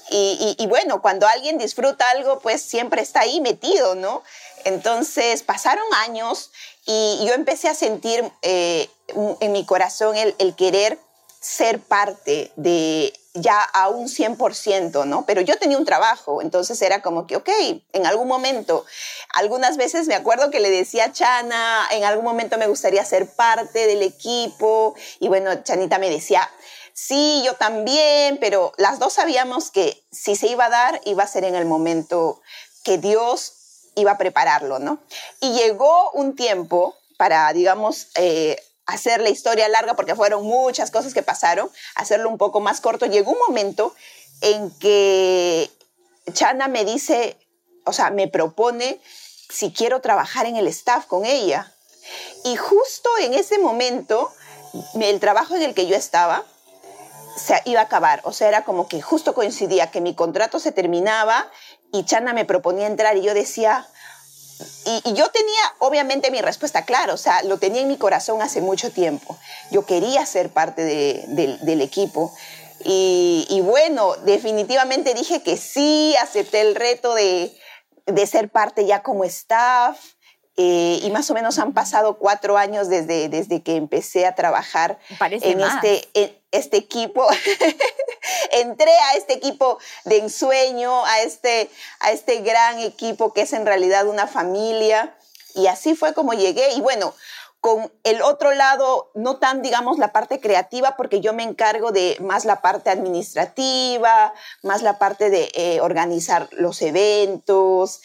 Y, 0.09 0.65
bueno, 0.67 1.01
cuando 1.01 1.27
alguien 1.27 1.57
disfruta 1.57 2.09
algo, 2.11 2.39
pues 2.39 2.61
siempre 2.61 3.01
está 3.01 3.21
ahí 3.21 3.41
metido, 3.41 3.95
¿no? 3.95 4.23
Entonces 4.63 5.43
pasaron 5.43 5.85
años 6.05 6.51
y 6.85 7.23
yo 7.25 7.33
empecé 7.33 7.69
a 7.69 7.75
sentir 7.75 8.31
eh, 8.41 8.89
en 9.39 9.51
mi 9.51 9.65
corazón 9.65 10.15
el 10.17 10.55
querer 10.55 10.99
ser 11.39 11.79
parte 11.79 12.51
de 12.55 13.13
ya 13.41 13.61
a 13.61 13.89
un 13.89 14.07
100%, 14.07 15.05
¿no? 15.05 15.25
Pero 15.25 15.41
yo 15.41 15.57
tenía 15.57 15.77
un 15.77 15.85
trabajo, 15.85 16.41
entonces 16.41 16.81
era 16.81 17.01
como 17.01 17.27
que, 17.27 17.35
ok, 17.35 17.49
en 17.93 18.05
algún 18.05 18.27
momento, 18.27 18.85
algunas 19.33 19.77
veces 19.77 20.07
me 20.07 20.15
acuerdo 20.15 20.51
que 20.51 20.59
le 20.59 20.69
decía 20.69 21.05
a 21.05 21.11
Chana, 21.11 21.87
en 21.91 22.03
algún 22.03 22.25
momento 22.25 22.57
me 22.57 22.67
gustaría 22.67 23.03
ser 23.05 23.27
parte 23.27 23.87
del 23.87 24.01
equipo, 24.01 24.95
y 25.19 25.27
bueno, 25.27 25.63
Chanita 25.63 25.99
me 25.99 26.09
decía, 26.09 26.49
sí, 26.93 27.41
yo 27.45 27.53
también, 27.55 28.37
pero 28.39 28.73
las 28.77 28.99
dos 28.99 29.13
sabíamos 29.13 29.71
que 29.71 30.03
si 30.11 30.35
se 30.35 30.47
iba 30.47 30.65
a 30.65 30.69
dar, 30.69 31.01
iba 31.05 31.23
a 31.23 31.27
ser 31.27 31.43
en 31.43 31.55
el 31.55 31.65
momento 31.65 32.41
que 32.83 32.97
Dios 32.97 33.53
iba 33.95 34.11
a 34.11 34.17
prepararlo, 34.17 34.79
¿no? 34.79 34.99
Y 35.41 35.53
llegó 35.53 36.11
un 36.11 36.35
tiempo 36.35 36.95
para, 37.17 37.51
digamos, 37.51 38.07
eh, 38.15 38.61
hacer 38.87 39.21
la 39.21 39.29
historia 39.29 39.67
larga 39.67 39.95
porque 39.95 40.15
fueron 40.15 40.43
muchas 40.43 40.89
cosas 40.91 41.13
que 41.13 41.21
pasaron, 41.21 41.69
hacerlo 41.95 42.29
un 42.29 42.37
poco 42.37 42.59
más 42.61 42.81
corto, 42.81 43.05
llegó 43.05 43.31
un 43.31 43.39
momento 43.47 43.93
en 44.41 44.71
que 44.79 45.69
Chana 46.33 46.67
me 46.67 46.85
dice, 46.85 47.37
o 47.85 47.93
sea, 47.93 48.09
me 48.09 48.27
propone 48.27 48.99
si 49.49 49.71
quiero 49.71 50.01
trabajar 50.01 50.45
en 50.45 50.55
el 50.55 50.67
staff 50.67 51.05
con 51.05 51.25
ella. 51.25 51.71
Y 52.45 52.55
justo 52.55 53.09
en 53.21 53.33
ese 53.33 53.59
momento, 53.59 54.31
el 54.99 55.19
trabajo 55.19 55.55
en 55.55 55.63
el 55.63 55.73
que 55.73 55.87
yo 55.87 55.95
estaba 55.95 56.45
se 57.37 57.61
iba 57.65 57.81
a 57.81 57.83
acabar. 57.83 58.21
O 58.23 58.31
sea, 58.31 58.47
era 58.47 58.63
como 58.63 58.87
que 58.87 59.01
justo 59.01 59.33
coincidía 59.33 59.91
que 59.91 60.01
mi 60.01 60.15
contrato 60.15 60.59
se 60.59 60.71
terminaba 60.71 61.49
y 61.91 62.03
Chana 62.05 62.33
me 62.33 62.45
proponía 62.45 62.87
entrar 62.87 63.17
y 63.17 63.21
yo 63.21 63.33
decía, 63.33 63.87
y, 64.85 65.13
yo 65.13 65.29
tenía 65.29 65.61
obviamente 65.79 66.31
mi 66.31 66.41
respuesta 66.41 66.85
clara, 66.85 67.13
o 67.13 67.17
sea, 67.17 67.43
lo 67.43 67.57
tenía 67.57 67.81
en 67.81 67.87
mi 67.87 67.97
corazón 67.97 68.41
hace 68.41 68.61
mucho 68.61 68.91
tiempo. 68.91 69.37
Yo 69.71 69.85
quería 69.85 70.25
ser 70.25 70.49
parte 70.49 70.83
del 70.83 71.81
equipo. 71.81 72.33
Y, 72.83 73.61
bueno, 73.63 74.15
definitivamente 74.17 75.13
dije 75.13 75.43
que 75.43 75.57
sí, 75.57 76.15
acepté 76.21 76.61
el 76.61 76.75
reto 76.75 77.13
de, 77.13 77.55
ser 78.25 78.49
parte 78.49 78.85
ya 78.85 79.03
como 79.03 79.23
staff. 79.25 79.99
Eh, 80.59 80.99
y 81.03 81.11
más 81.11 81.29
o 81.29 81.35
menos 81.35 81.59
han 81.59 81.73
pasado 81.73 82.17
cuatro 82.17 82.57
años 82.57 82.89
desde, 82.89 83.29
desde 83.29 83.61
que 83.61 83.75
empecé 83.75 84.25
a 84.25 84.33
trabajar 84.33 84.97
en 85.19 85.61
este, 85.61 86.41
este 86.51 86.77
equipo. 86.77 87.27
Entré 88.51 88.91
a 88.91 89.17
este 89.17 89.33
equipo 89.33 89.77
de 90.05 90.17
ensueño, 90.17 91.05
a 91.05 91.21
este, 91.21 91.69
a 91.99 92.11
este 92.11 92.41
gran 92.41 92.79
equipo 92.79 93.33
que 93.33 93.41
es 93.41 93.53
en 93.53 93.67
realidad 93.67 94.07
una 94.07 94.25
familia. 94.25 95.15
Y 95.53 95.67
así 95.67 95.95
fue 95.95 96.15
como 96.15 96.33
llegué. 96.33 96.71
Y 96.73 96.81
bueno, 96.81 97.13
con 97.61 97.91
el 98.03 98.21
otro 98.21 98.53
lado, 98.53 99.11
no 99.13 99.37
tan, 99.37 99.61
digamos, 99.61 99.97
la 99.97 100.11
parte 100.11 100.39
creativa, 100.39 100.95
porque 100.95 101.21
yo 101.21 101.33
me 101.33 101.43
encargo 101.43 101.91
de 101.91 102.17
más 102.19 102.45
la 102.45 102.61
parte 102.61 102.89
administrativa, 102.89 104.33
más 104.63 104.81
la 104.81 104.97
parte 104.97 105.29
de 105.29 105.51
eh, 105.53 105.81
organizar 105.81 106.49
los 106.51 106.81
eventos. 106.81 108.01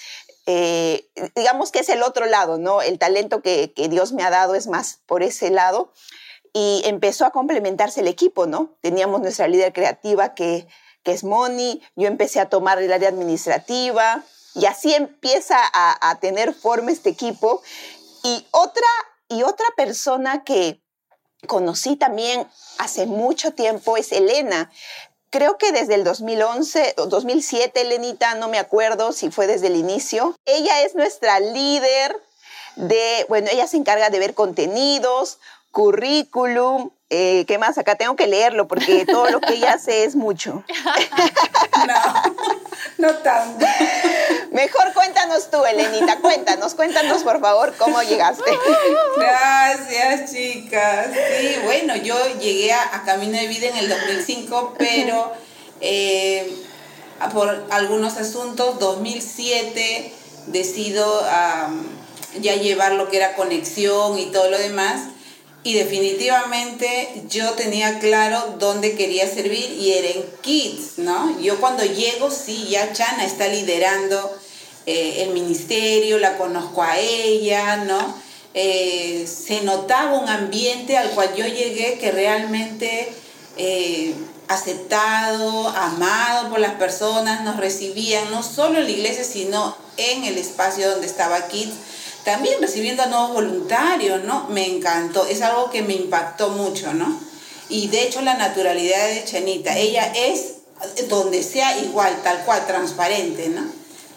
Eh, 0.46 1.08
digamos 1.36 1.70
que 1.70 1.80
es 1.80 1.88
el 1.88 2.02
otro 2.02 2.26
lado, 2.26 2.58
¿no? 2.58 2.82
El 2.82 2.98
talento 2.98 3.42
que, 3.42 3.72
Dios 3.90 4.12
me 4.12 4.24
ha 4.24 4.30
dado 4.30 4.54
es 4.54 4.66
más 4.66 5.00
por 5.06 5.22
ese 5.22 5.50
lado 5.50 5.92
y 6.52 6.82
empezó 6.84 7.24
a 7.24 7.30
complementarse 7.30 8.00
el 8.00 8.08
equipo, 8.08 8.46
¿no? 8.46 8.76
Teníamos 8.80 9.20
nuestra 9.20 9.46
líder 9.48 9.72
creativa 9.72 10.34
que, 10.34 10.66
que 11.04 11.12
es 11.12 11.24
Moni, 11.24 11.80
yo 11.94 12.08
empecé 12.08 12.40
a 12.40 12.48
tomar 12.48 12.82
el 12.82 12.92
área 12.92 13.08
administrativa 13.08 14.24
y 14.54 14.66
así 14.66 14.92
empieza 14.94 15.58
a, 15.72 16.10
a 16.10 16.18
tener 16.18 16.52
forma 16.52 16.90
este 16.90 17.10
equipo. 17.10 17.62
Y 18.24 18.46
otra, 18.50 18.86
y 19.28 19.44
otra 19.44 19.66
persona 19.76 20.44
que 20.44 20.82
conocí 21.46 21.96
también 21.96 22.48
hace 22.78 23.06
mucho 23.06 23.52
tiempo 23.52 23.96
es 23.96 24.12
Elena. 24.12 24.70
Creo 25.32 25.56
que 25.56 25.72
desde 25.72 25.94
el 25.94 26.04
2011 26.04 26.96
o 26.98 27.06
2007, 27.06 27.80
Elenita, 27.80 28.34
no 28.34 28.50
me 28.50 28.58
acuerdo 28.58 29.12
si 29.12 29.30
fue 29.30 29.46
desde 29.46 29.68
el 29.68 29.76
inicio. 29.76 30.36
Ella 30.44 30.82
es 30.82 30.94
nuestra 30.94 31.40
líder 31.40 32.22
de, 32.76 33.24
bueno, 33.30 33.48
ella 33.50 33.66
se 33.66 33.78
encarga 33.78 34.10
de 34.10 34.18
ver 34.18 34.34
contenidos, 34.34 35.38
currículum, 35.70 36.90
eh, 37.14 37.44
¿qué 37.46 37.58
más? 37.58 37.76
Acá 37.76 37.94
tengo 37.96 38.16
que 38.16 38.26
leerlo 38.26 38.66
porque 38.66 39.04
todo 39.04 39.28
lo 39.28 39.38
que 39.42 39.52
ella 39.52 39.72
hace 39.74 40.04
es 40.04 40.16
mucho. 40.16 40.64
no, 41.86 42.22
no 42.96 43.14
tanto. 43.18 43.66
Mejor 44.50 44.94
cuéntanos 44.94 45.50
tú, 45.50 45.62
Elenita, 45.62 46.16
cuéntanos, 46.20 46.74
cuéntanos 46.74 47.22
por 47.22 47.38
favor 47.40 47.74
cómo 47.76 48.02
llegaste. 48.02 48.50
Gracias, 49.18 50.32
chicas. 50.32 51.08
Sí, 51.12 51.56
bueno, 51.64 51.96
yo 51.96 52.16
llegué 52.40 52.72
a, 52.72 53.02
Camino 53.04 53.38
de 53.38 53.46
Vida 53.46 53.68
en 53.68 53.76
el 53.76 53.88
2005, 53.90 54.74
pero 54.78 55.34
eh, 55.82 56.50
por 57.30 57.66
algunos 57.70 58.16
asuntos, 58.16 58.78
2007 58.78 60.14
decido 60.46 61.22
ya 62.40 62.54
llevar 62.54 62.92
lo 62.92 63.10
que 63.10 63.18
era 63.18 63.34
conexión 63.34 64.18
y 64.18 64.32
todo 64.32 64.48
lo 64.48 64.56
demás 64.56 65.11
y 65.64 65.74
definitivamente 65.74 67.22
yo 67.28 67.50
tenía 67.50 68.00
claro 68.00 68.56
dónde 68.58 68.96
quería 68.96 69.28
servir 69.28 69.70
y 69.78 69.92
era 69.92 70.08
en 70.08 70.24
Kids, 70.40 70.98
¿no? 70.98 71.40
Yo 71.40 71.60
cuando 71.60 71.84
llego, 71.84 72.30
sí, 72.30 72.66
ya 72.68 72.92
Chana 72.92 73.24
está 73.24 73.46
liderando 73.46 74.36
eh, 74.86 75.22
el 75.22 75.30
ministerio, 75.30 76.18
la 76.18 76.36
conozco 76.36 76.82
a 76.82 76.98
ella, 76.98 77.76
¿no? 77.76 78.22
Eh, 78.54 79.26
se 79.26 79.62
notaba 79.62 80.18
un 80.18 80.28
ambiente 80.28 80.96
al 80.96 81.10
cual 81.10 81.32
yo 81.36 81.46
llegué 81.46 81.96
que 81.98 82.10
realmente 82.10 83.12
eh, 83.56 84.14
aceptado, 84.48 85.68
amado 85.68 86.50
por 86.50 86.58
las 86.58 86.74
personas, 86.74 87.42
nos 87.44 87.56
recibían 87.58 88.32
no 88.32 88.42
solo 88.42 88.78
en 88.78 88.84
la 88.84 88.90
iglesia, 88.90 89.22
sino 89.22 89.76
en 89.96 90.24
el 90.24 90.38
espacio 90.38 90.90
donde 90.90 91.06
estaba 91.06 91.46
Kids 91.46 91.74
también 92.24 92.60
recibiendo 92.60 93.02
a 93.02 93.06
nuevos 93.06 93.32
voluntarios, 93.32 94.24
¿no? 94.24 94.46
Me 94.48 94.66
encantó, 94.66 95.26
es 95.26 95.42
algo 95.42 95.70
que 95.70 95.82
me 95.82 95.94
impactó 95.94 96.50
mucho, 96.50 96.92
¿no? 96.94 97.18
Y 97.68 97.88
de 97.88 98.02
hecho 98.02 98.20
la 98.22 98.34
naturalidad 98.34 99.08
de 99.08 99.24
Chanita, 99.24 99.76
ella 99.76 100.12
es 100.14 100.54
donde 101.08 101.42
sea 101.42 101.78
igual, 101.78 102.14
tal 102.22 102.44
cual, 102.44 102.66
transparente, 102.66 103.48
¿no? 103.48 103.62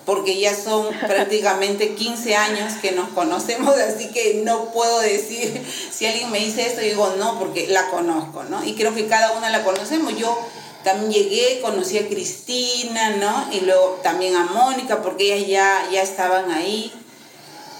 Porque 0.05 0.39
ya 0.39 0.53
son 0.55 0.87
prácticamente 1.07 1.95
15 1.95 2.35
años 2.35 2.73
que 2.81 2.91
nos 2.91 3.09
conocemos, 3.09 3.75
así 3.77 4.09
que 4.09 4.41
no 4.43 4.71
puedo 4.71 4.99
decir, 4.99 5.65
si 5.91 6.05
alguien 6.05 6.31
me 6.31 6.39
dice 6.39 6.67
esto, 6.67 6.81
digo 6.81 7.15
no, 7.17 7.39
porque 7.39 7.67
la 7.67 7.89
conozco, 7.89 8.43
¿no? 8.43 8.63
Y 8.63 8.75
creo 8.75 8.93
que 8.93 9.07
cada 9.07 9.31
una 9.31 9.49
la 9.49 9.63
conocemos. 9.63 10.15
Yo 10.17 10.37
también 10.83 11.11
llegué, 11.11 11.61
conocí 11.61 11.97
a 11.97 12.07
Cristina, 12.07 13.11
¿no? 13.11 13.47
Y 13.51 13.61
luego 13.61 13.99
también 14.03 14.35
a 14.35 14.45
Mónica, 14.45 15.01
porque 15.01 15.33
ellas 15.33 15.47
ya, 15.47 15.89
ya 15.91 16.01
estaban 16.03 16.51
ahí. 16.51 16.93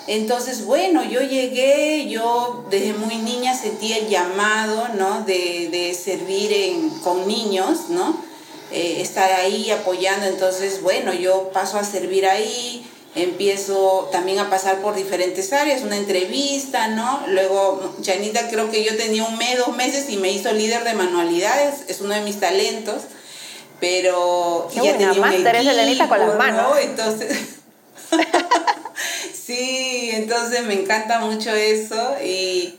Entonces, 0.08 0.66
bueno, 0.66 1.04
yo 1.04 1.22
llegué, 1.22 2.08
yo 2.08 2.66
desde 2.70 2.94
muy 2.94 3.16
niña 3.16 3.58
sentí 3.58 3.94
el 3.94 4.08
llamado, 4.08 4.90
¿no? 4.98 5.24
De, 5.24 5.98
servir 6.00 6.54
en, 6.54 6.90
con 7.00 7.28
niños, 7.28 7.90
¿no? 7.90 8.16
Eh, 8.72 8.98
estar 9.02 9.32
ahí 9.32 9.72
apoyando. 9.72 10.28
Entonces, 10.28 10.84
bueno, 10.84 11.14
yo 11.14 11.50
paso 11.52 11.80
a 11.80 11.84
servir 11.84 12.28
ahí, 12.28 12.86
empiezo 13.16 14.10
también 14.12 14.38
a 14.38 14.50
pasar 14.50 14.82
por 14.82 14.94
diferentes 14.94 15.52
áreas, 15.54 15.82
una 15.82 15.98
entrevista, 15.98 16.88
¿no? 16.90 17.24
Luego, 17.28 17.96
Janita 18.04 18.48
creo 18.50 18.70
que 18.70 18.84
yo 18.84 18.96
tenía 18.96 19.24
un 19.24 19.38
mes, 19.40 19.58
dos 19.58 19.76
meses 19.76 20.08
y 20.10 20.18
me 20.18 20.32
hizo 20.32 20.52
líder 20.52 20.84
de 20.84 20.94
manualidades, 20.94 21.86
es 21.88 22.02
uno 22.02 22.14
de 22.14 22.22
mis 22.22 22.40
talentos, 22.40 23.04
pero 23.80 24.70
ya 24.72 24.82
tenía 24.84 25.14
un 25.14 25.34
equipo, 25.34 26.10
con 26.10 26.20
las 26.20 26.38
manos. 26.38 26.70
¿no? 26.70 26.78
Entonces... 26.78 27.38
Sí, 29.46 30.10
entonces 30.12 30.64
me 30.64 30.74
encanta 30.74 31.20
mucho 31.20 31.52
eso 31.54 32.16
y, 32.24 32.74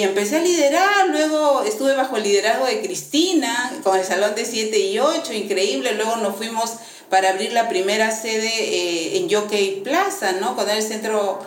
empecé 0.00 0.36
a 0.36 0.42
liderar, 0.42 1.08
luego 1.08 1.64
estuve 1.64 1.96
bajo 1.96 2.16
el 2.16 2.22
liderazgo 2.22 2.66
de 2.66 2.82
Cristina 2.82 3.72
con 3.82 3.98
el 3.98 4.04
Salón 4.04 4.36
de 4.36 4.44
7 4.44 4.78
y 4.78 5.00
8, 5.00 5.32
increíble, 5.32 5.94
luego 5.94 6.16
nos 6.16 6.36
fuimos 6.36 6.74
para 7.10 7.30
abrir 7.30 7.52
la 7.52 7.68
primera 7.68 8.12
sede 8.12 8.46
eh, 8.46 9.16
en 9.18 9.28
Yockey 9.28 9.80
Plaza, 9.82 10.32
¿no? 10.40 10.54
Con 10.54 10.70
el 10.70 10.82
centro, 10.84 11.40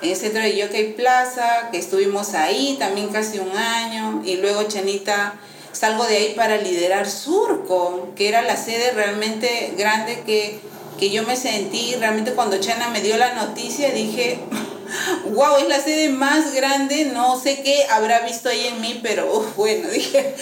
el 0.00 0.16
centro 0.16 0.40
de 0.40 0.56
Yockey 0.56 0.94
Plaza, 0.94 1.68
que 1.70 1.78
estuvimos 1.78 2.32
ahí 2.32 2.76
también 2.78 3.08
casi 3.08 3.38
un 3.38 3.54
año. 3.54 4.22
Y 4.24 4.36
luego 4.36 4.62
Chanita 4.62 5.34
salgo 5.72 6.04
de 6.06 6.16
ahí 6.16 6.34
para 6.34 6.56
liderar 6.56 7.10
Surco, 7.10 8.12
que 8.16 8.28
era 8.28 8.40
la 8.42 8.56
sede 8.56 8.92
realmente 8.92 9.74
grande 9.76 10.22
que 10.24 10.60
que 10.98 11.10
yo 11.10 11.22
me 11.24 11.36
sentí 11.36 11.94
realmente 11.96 12.32
cuando 12.32 12.58
Chana 12.58 12.88
me 12.88 13.00
dio 13.00 13.16
la 13.16 13.34
noticia, 13.34 13.90
dije, 13.90 14.40
wow, 15.32 15.56
es 15.58 15.68
la 15.68 15.80
sede 15.80 16.08
más 16.08 16.54
grande, 16.54 17.06
no 17.06 17.40
sé 17.40 17.62
qué 17.62 17.86
habrá 17.90 18.20
visto 18.20 18.48
ahí 18.48 18.66
en 18.66 18.80
mí, 18.80 19.00
pero 19.02 19.44
bueno, 19.56 19.88
dije, 19.92 20.34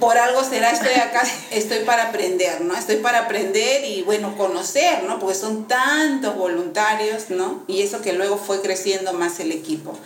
por 0.00 0.16
algo 0.16 0.44
será, 0.44 0.70
estoy 0.70 0.94
acá, 0.94 1.22
estoy 1.50 1.80
para 1.80 2.08
aprender, 2.08 2.60
¿no? 2.60 2.76
Estoy 2.76 2.96
para 2.96 3.20
aprender 3.20 3.84
y 3.84 4.02
bueno, 4.02 4.36
conocer, 4.36 5.02
¿no? 5.04 5.18
Porque 5.18 5.34
son 5.34 5.66
tantos 5.66 6.36
voluntarios, 6.36 7.30
¿no? 7.30 7.64
Y 7.66 7.82
eso 7.82 8.00
que 8.00 8.12
luego 8.12 8.38
fue 8.38 8.60
creciendo 8.60 9.12
más 9.12 9.40
el 9.40 9.52
equipo. 9.52 9.98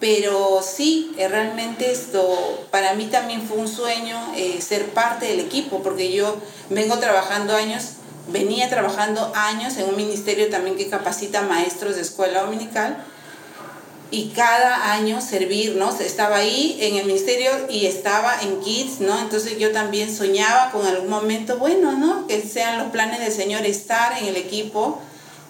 Pero 0.00 0.60
sí, 0.62 1.12
eh, 1.16 1.28
realmente 1.28 1.92
esto 1.92 2.66
para 2.72 2.94
mí 2.94 3.06
también 3.06 3.40
fue 3.40 3.58
un 3.58 3.68
sueño 3.68 4.20
eh, 4.34 4.60
ser 4.60 4.86
parte 4.86 5.26
del 5.26 5.38
equipo, 5.38 5.80
porque 5.80 6.12
yo 6.12 6.38
vengo 6.70 6.98
trabajando 6.98 7.54
años, 7.54 7.84
venía 8.28 8.68
trabajando 8.68 9.32
años 9.34 9.76
en 9.76 9.88
un 9.88 9.96
ministerio 9.96 10.48
también 10.50 10.76
que 10.76 10.88
capacita 10.88 11.42
maestros 11.42 11.96
de 11.96 12.02
escuela 12.02 12.42
dominical 12.42 13.04
y 14.10 14.28
cada 14.36 14.92
año 14.92 15.22
servir, 15.22 15.74
¿no? 15.76 15.90
Estaba 15.98 16.36
ahí 16.36 16.76
en 16.80 16.96
el 16.96 17.06
ministerio 17.06 17.50
y 17.70 17.86
estaba 17.86 18.42
en 18.42 18.60
Kids, 18.60 19.00
¿no? 19.00 19.18
Entonces 19.18 19.58
yo 19.58 19.72
también 19.72 20.14
soñaba 20.14 20.70
con 20.70 20.86
algún 20.86 21.08
momento, 21.08 21.56
bueno, 21.56 21.92
¿no? 21.92 22.26
Que 22.26 22.42
sean 22.42 22.78
los 22.78 22.88
planes 22.88 23.20
del 23.20 23.32
Señor 23.32 23.64
estar 23.64 24.18
en 24.18 24.26
el 24.26 24.36
equipo 24.36 25.00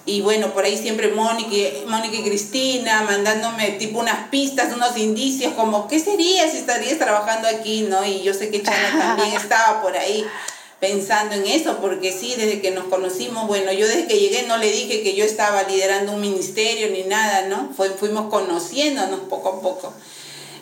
y 0.05 0.21
bueno, 0.21 0.53
por 0.53 0.65
ahí 0.65 0.77
siempre 0.77 1.09
Mónica, 1.09 1.55
Mónica 1.87 2.15
y 2.15 2.23
Cristina 2.23 3.03
mandándome 3.03 3.71
tipo 3.71 3.99
unas 3.99 4.29
pistas, 4.29 4.73
unos 4.73 4.97
indicios, 4.97 5.53
como, 5.53 5.87
¿qué 5.87 5.99
sería 5.99 6.49
si 6.49 6.57
estarías 6.57 6.97
trabajando 6.97 7.47
aquí? 7.47 7.81
¿no? 7.89 8.05
Y 8.05 8.21
yo 8.21 8.33
sé 8.33 8.49
que 8.49 8.63
Chana 8.63 8.97
también 9.17 9.35
estaba 9.35 9.81
por 9.81 9.97
ahí 9.97 10.25
pensando 10.83 11.35
en 11.35 11.47
eso, 11.47 11.77
porque 11.77 12.11
sí, 12.11 12.33
desde 12.35 12.59
que 12.59 12.71
nos 12.71 12.83
conocimos, 12.87 13.47
bueno, 13.47 13.71
yo 13.71 13.87
desde 13.87 14.05
que 14.05 14.19
llegué 14.19 14.43
no 14.47 14.57
le 14.57 14.69
dije 14.69 15.01
que 15.01 15.15
yo 15.15 15.23
estaba 15.23 15.63
liderando 15.63 16.11
un 16.11 16.19
ministerio 16.19 16.89
ni 16.89 17.03
nada, 17.03 17.47
¿no? 17.47 17.69
Fue, 17.73 17.91
fuimos 17.91 18.29
conociéndonos 18.29 19.21
poco 19.29 19.47
a 19.47 19.61
poco. 19.61 19.93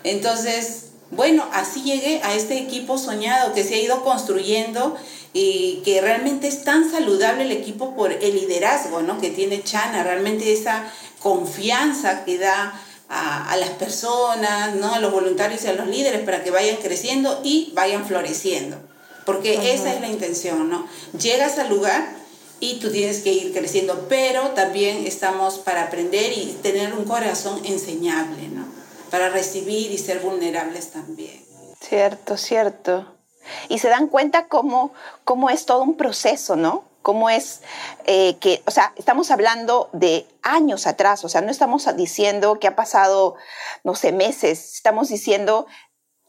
Entonces, 0.03 0.89
bueno, 1.10 1.43
así 1.53 1.81
llegué 1.81 2.21
a 2.21 2.36
este 2.36 2.60
equipo 2.60 2.99
soñado 2.99 3.53
que 3.53 3.63
se 3.63 3.73
ha 3.73 3.79
ido 3.79 4.03
construyendo 4.03 4.95
y 5.34 5.81
que 5.84 6.01
realmente 6.01 6.47
es 6.47 6.63
tan 6.63 6.91
saludable 6.91 7.45
el 7.45 7.51
equipo 7.51 7.95
por 7.95 8.12
el 8.12 8.36
liderazgo 8.36 9.01
¿no? 9.01 9.19
que 9.19 9.31
tiene 9.31 9.63
Chana, 9.63 10.03
realmente 10.03 10.53
esa 10.53 10.84
confianza 11.19 12.25
que 12.25 12.38
da 12.38 12.79
a, 13.10 13.57
las 13.57 13.71
personas, 13.71 14.75
¿no? 14.75 14.93
a 14.93 14.99
los 14.99 15.12
voluntarios 15.12 15.63
y 15.63 15.67
a 15.67 15.73
los 15.73 15.88
líderes 15.88 16.21
para 16.21 16.43
que 16.43 16.51
vayan 16.51 16.75
creciendo 16.75 17.41
y 17.43 17.71
vayan 17.73 18.05
floreciendo. 18.05 18.90
Porque 19.25 19.73
esa 19.73 19.93
es 19.93 20.01
la 20.01 20.10
intención, 20.10 20.69
¿no? 20.69 20.88
Llegas 21.19 21.57
al 21.60 21.69
lugar 21.69 22.15
y 22.60 22.79
tú 22.79 22.91
tienes 22.91 23.21
que 23.21 23.31
ir 23.31 23.53
creciendo, 23.53 24.07
pero 24.10 24.49
también 24.49 25.05
estamos 25.05 25.60
para 25.60 25.84
aprender 25.84 26.31
y 26.38 26.57
tener 26.62 26.93
un 26.93 27.05
corazón 27.05 27.62
enseñable, 27.65 28.47
¿no? 28.49 28.65
Para 29.10 29.29
recibir 29.29 29.91
y 29.91 29.97
ser 29.97 30.19
vulnerables 30.19 30.91
también. 30.91 31.43
Cierto, 31.79 32.38
cierto 32.38 33.21
y 33.69 33.79
se 33.79 33.89
dan 33.89 34.07
cuenta 34.07 34.47
cómo, 34.47 34.93
cómo 35.23 35.49
es 35.49 35.65
todo 35.65 35.81
un 35.84 35.95
proceso, 35.95 36.55
¿no? 36.55 36.86
Cómo 37.01 37.29
es 37.29 37.62
eh, 38.05 38.38
que, 38.39 38.62
o 38.65 38.71
sea, 38.71 38.93
estamos 38.95 39.31
hablando 39.31 39.89
de 39.91 40.27
años 40.43 40.86
atrás, 40.86 41.25
o 41.25 41.29
sea, 41.29 41.41
no 41.41 41.49
estamos 41.49 41.88
diciendo 41.95 42.60
que 42.60 42.67
ha 42.67 42.75
pasado, 42.75 43.36
no 43.84 43.95
sé, 43.95 44.12
meses, 44.12 44.75
estamos 44.75 45.10
diciendo 45.10 45.65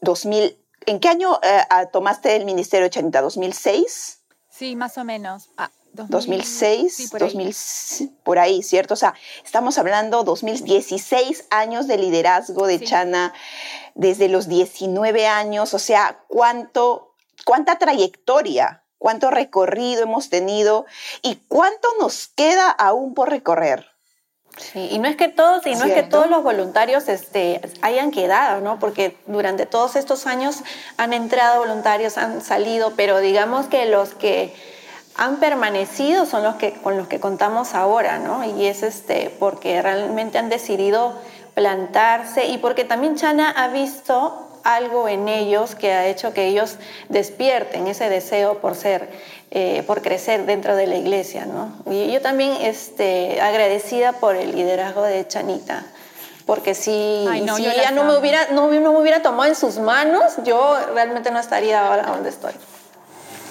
2000. 0.01 0.59
¿En 0.85 0.99
qué 0.99 1.09
año 1.09 1.39
eh, 1.41 1.63
tomaste 1.91 2.35
el 2.35 2.45
Ministerio 2.45 2.87
80? 2.87 3.21
¿2006? 3.23 4.17
Sí, 4.49 4.75
más 4.75 4.97
o 4.97 5.03
menos. 5.03 5.49
Ah, 5.57 5.69
2006, 5.93 7.09
por, 7.11 7.19
2000, 7.19 7.55
por 8.23 8.39
ahí, 8.39 8.63
¿cierto? 8.63 8.95
O 8.95 8.97
sea, 8.97 9.13
estamos 9.45 9.77
hablando 9.77 10.23
2016 10.23 11.45
años 11.51 11.87
de 11.87 11.97
liderazgo 11.97 12.65
de 12.65 12.79
Chana 12.79 13.33
desde 13.93 14.27
los 14.27 14.47
19 14.47 15.27
años, 15.27 15.73
o 15.73 15.79
sea, 15.79 16.23
cuánto, 16.27 17.13
cuánta 17.45 17.77
trayectoria, 17.77 18.83
cuánto 18.97 19.29
recorrido 19.29 20.03
hemos 20.03 20.29
tenido 20.29 20.85
y 21.21 21.35
cuánto 21.47 21.87
nos 21.99 22.27
queda 22.27 22.71
aún 22.71 23.13
por 23.13 23.29
recorrer. 23.29 23.92
Sí, 24.57 24.87
y 24.91 24.99
no 24.99 25.07
es 25.07 25.15
que 25.15 25.29
todos, 25.29 25.65
y 25.65 25.73
no 25.75 25.85
es 25.85 25.93
que 25.93 26.03
todos 26.03 26.29
los 26.29 26.43
voluntarios 26.43 27.07
este, 27.09 27.59
hayan 27.81 28.11
quedado, 28.11 28.61
¿no? 28.61 28.77
Porque 28.77 29.17
durante 29.25 29.65
todos 29.65 29.95
estos 29.95 30.27
años 30.27 30.57
han 30.97 31.13
entrado 31.13 31.59
voluntarios, 31.59 32.17
han 32.17 32.41
salido, 32.41 32.93
pero 32.95 33.19
digamos 33.19 33.65
que 33.65 33.87
los 33.87 34.13
que 34.13 34.53
han 35.15 35.37
permanecido 35.37 36.25
son 36.25 36.43
los 36.43 36.55
que 36.55 36.73
con 36.73 36.97
los 36.97 37.07
que 37.07 37.19
contamos 37.19 37.73
ahora, 37.73 38.19
¿no? 38.19 38.43
Y 38.43 38.67
es 38.67 38.83
este 38.83 39.35
porque 39.39 39.81
realmente 39.81 40.37
han 40.37 40.49
decidido 40.49 41.13
plantarse 41.55 42.45
y 42.47 42.57
porque 42.57 42.83
también 42.83 43.15
Chana 43.15 43.49
ha 43.49 43.67
visto 43.69 44.49
algo 44.63 45.07
en 45.07 45.27
ellos 45.27 45.75
que 45.75 45.91
ha 45.91 46.07
hecho 46.07 46.33
que 46.33 46.47
ellos 46.47 46.77
despierten 47.09 47.87
ese 47.87 48.09
deseo 48.09 48.59
por 48.59 48.75
ser, 48.75 49.09
eh, 49.55 49.83
por 49.85 50.01
crecer 50.01 50.47
dentro 50.47 50.75
de 50.75 50.87
la 50.87 50.95
iglesia, 50.95 51.45
¿no? 51.45 51.71
Y 51.85 52.11
yo 52.11 52.21
también 52.21 52.53
este, 52.61 53.39
agradecida 53.39 54.13
por 54.13 54.35
el 54.35 54.55
liderazgo 54.55 55.03
de 55.03 55.27
Chanita, 55.27 55.85
porque 56.47 56.73
si, 56.73 57.27
si 57.55 57.67
ella 57.67 57.91
no 57.91 58.03
me, 58.03 58.17
hubiera, 58.17 58.47
no, 58.51 58.67
no 58.67 58.91
me 58.93 58.99
hubiera 58.99 59.21
tomado 59.21 59.49
en 59.49 59.55
sus 59.55 59.77
manos, 59.77 60.33
yo 60.43 60.77
realmente 60.95 61.29
no 61.29 61.39
estaría 61.39 61.87
ahora 61.87 62.03
donde 62.03 62.29
estoy 62.29 62.53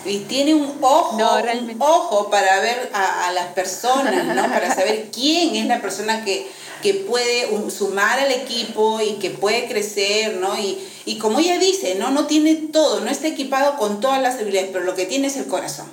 y 0.05 0.19
tiene 0.21 0.55
un 0.55 0.79
ojo, 0.81 1.17
un 1.17 1.77
ojo 1.79 2.31
para 2.31 2.61
ver 2.61 2.91
a, 2.93 3.29
a, 3.29 3.33
las 3.33 3.47
personas, 3.49 4.25
¿no? 4.25 4.43
Para 4.43 4.75
saber 4.75 5.11
quién 5.13 5.57
es 5.57 5.67
la 5.67 5.81
persona 5.81 6.25
que, 6.25 6.51
que 6.83 6.95
puede 6.95 7.49
sumar 7.71 8.19
al 8.19 8.33
equipo 8.33 9.01
y 9.01 9.15
que 9.15 9.31
puede 9.31 9.69
crecer, 9.69 10.37
¿no? 10.37 10.59
Y, 10.59 10.79
y 11.05 11.19
como 11.19 11.39
ella 11.39 11.59
dice, 11.59 11.95
¿no? 11.95 12.11
No 12.11 12.27
tiene 12.27 12.55
todo, 12.55 13.01
no 13.01 13.11
está 13.11 13.29
equipado 13.29 13.77
con 13.77 14.01
todas 14.01 14.21
las 14.21 14.37
habilidades, 14.37 14.71
pero 14.73 14.85
lo 14.85 14.95
que 14.95 15.07
tiene 15.07 15.29
es 15.29 15.37
el 15.37 15.47
corazón. 15.47 15.87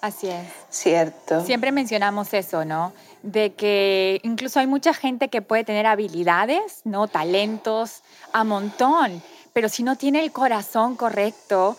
Así 0.00 0.28
es. 0.28 0.46
Cierto. 0.70 1.44
Siempre 1.44 1.72
mencionamos 1.72 2.32
eso, 2.34 2.64
¿no? 2.64 2.92
De 3.22 3.54
que 3.54 4.20
incluso 4.22 4.60
hay 4.60 4.66
mucha 4.66 4.94
gente 4.94 5.28
que 5.28 5.42
puede 5.42 5.64
tener 5.64 5.86
habilidades, 5.86 6.82
¿no? 6.84 7.08
Talentos 7.08 8.02
a 8.32 8.44
montón, 8.44 9.22
pero 9.52 9.68
si 9.68 9.82
no 9.82 9.96
tiene 9.96 10.22
el 10.22 10.32
corazón 10.32 10.96
correcto, 10.96 11.76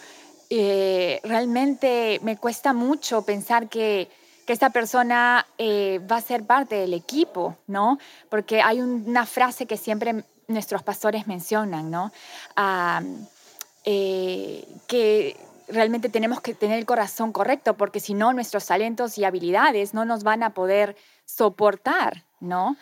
eh, 0.49 1.19
realmente 1.23 2.19
me 2.23 2.37
cuesta 2.37 2.73
mucho 2.73 3.23
pensar 3.23 3.67
que, 3.67 4.09
que 4.45 4.53
esta 4.53 4.69
persona 4.69 5.45
eh, 5.57 5.99
va 6.09 6.17
a 6.17 6.21
ser 6.21 6.45
parte 6.45 6.75
del 6.75 6.93
equipo, 6.93 7.57
¿no? 7.67 7.99
Porque 8.29 8.61
hay 8.61 8.79
una 8.79 9.25
frase 9.25 9.65
que 9.65 9.75
siempre 9.75 10.23
nuestros 10.47 10.83
pastores 10.83 11.27
mencionan, 11.27 11.91
¿no? 11.91 12.11
Eh, 13.83 14.67
que 14.87 15.37
realmente 15.67 16.07
tenemos 16.09 16.39
que 16.39 16.53
tener 16.53 16.79
el 16.79 16.85
corazón 16.85 17.33
correcto, 17.33 17.75
porque 17.75 17.99
si 17.99 18.13
no, 18.13 18.31
nuestros 18.31 18.65
talentos 18.65 19.17
y 19.17 19.25
habilidades 19.25 19.93
no 19.93 20.05
nos 20.05 20.23
van 20.23 20.43
a 20.43 20.51
poder 20.51 20.95
soportar, 21.25 22.23
¿no? 22.39 22.77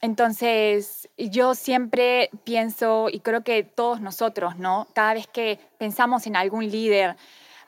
Entonces, 0.00 1.08
yo 1.16 1.54
siempre 1.54 2.30
pienso, 2.44 3.08
y 3.10 3.20
creo 3.20 3.42
que 3.42 3.62
todos 3.64 4.00
nosotros, 4.00 4.56
¿no? 4.56 4.86
Cada 4.92 5.14
vez 5.14 5.26
que 5.26 5.58
pensamos 5.78 6.26
en 6.26 6.36
algún 6.36 6.68
líder 6.68 7.16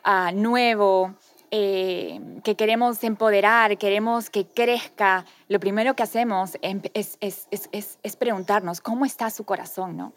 ah, 0.04 0.30
nuevo, 0.34 1.14
eh, 1.50 2.20
que 2.44 2.56
queremos 2.56 3.02
empoderar, 3.02 3.78
queremos 3.78 4.28
que 4.28 4.46
crezca, 4.46 5.24
lo 5.48 5.58
primero 5.58 5.94
que 5.94 6.02
hacemos 6.02 6.58
es, 6.60 7.16
es, 7.20 8.16
preguntarnos, 8.16 8.82
¿cómo 8.82 9.06
está 9.06 9.30
su 9.30 9.44
corazón, 9.44 9.96
no? 9.96 10.12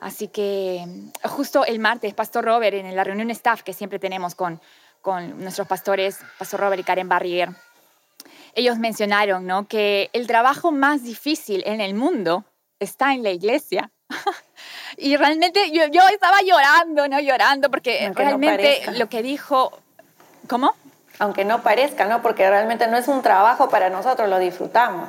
Así 0.00 0.26
que 0.26 0.84
justo 1.22 1.64
el 1.64 1.78
martes, 1.78 2.12
Pastor 2.14 2.44
Robert, 2.44 2.74
en 2.74 2.94
la 2.96 3.04
reunión 3.04 3.30
staff 3.30 3.62
que 3.62 3.72
siempre 3.72 4.00
tenemos 4.00 4.34
con, 4.34 4.60
con 5.00 5.40
nuestros 5.40 5.68
pastores, 5.68 6.18
Pastor 6.38 6.60
Robert 6.60 6.80
y 6.80 6.84
Karen 6.84 7.08
Barrier, 7.08 7.50
ellos 8.54 8.78
mencionaron 8.78 9.46
¿no? 9.46 9.66
que 9.66 10.10
el 10.12 10.26
trabajo 10.26 10.72
más 10.72 11.02
difícil 11.02 11.62
en 11.66 11.80
el 11.80 11.94
mundo 11.94 12.44
está 12.78 13.12
en 13.14 13.22
la 13.22 13.30
iglesia. 13.30 13.90
y 14.96 15.16
realmente 15.16 15.70
yo, 15.72 15.86
yo, 15.86 16.02
estaba 16.12 16.38
llorando, 16.42 17.08
¿no? 17.08 17.20
Llorando 17.20 17.70
porque 17.70 18.10
realmente 18.14 18.82
lo 18.92 19.08
que 19.08 19.22
dijo... 19.22 19.78
¿Cómo? 20.48 20.74
Aunque 21.18 21.44
no 21.44 21.62
parezca, 21.62 22.04
¿no? 22.04 22.20
Porque 22.20 22.48
realmente 22.48 22.86
no 22.86 22.98
es 22.98 23.08
un 23.08 23.22
trabajo 23.22 23.68
para 23.70 23.88
nosotros, 23.88 24.28
lo 24.28 24.38
disfrutamos. 24.38 25.08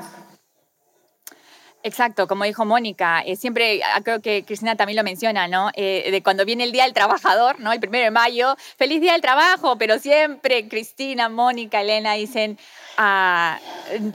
Exacto, 1.86 2.28
como 2.28 2.46
dijo 2.46 2.66
Mónica, 2.66 3.22
eh, 3.22 3.36
siempre, 3.36 3.80
ah, 3.84 4.02
creo 4.04 4.20
que 4.20 4.44
Cristina 4.44 4.76
también 4.76 4.98
lo 4.98 5.04
menciona, 5.04 5.48
¿no? 5.48 5.70
Eh, 5.76 6.10
de 6.10 6.24
cuando 6.24 6.44
viene 6.44 6.64
el 6.64 6.72
Día 6.72 6.86
del 6.86 6.96
Trabajador, 6.96 7.60
¿no? 7.60 7.72
El 7.72 7.80
primero 7.80 8.06
de 8.06 8.10
mayo, 8.10 8.56
feliz 8.76 9.02
Día 9.02 9.12
del 9.12 9.22
Trabajo, 9.22 9.78
pero 9.78 10.00
siempre 10.00 10.68
Cristina, 10.68 11.30
Mónica, 11.30 11.82
Elena 11.82 12.14
dicen, 12.14 12.58
ah, 12.98 13.60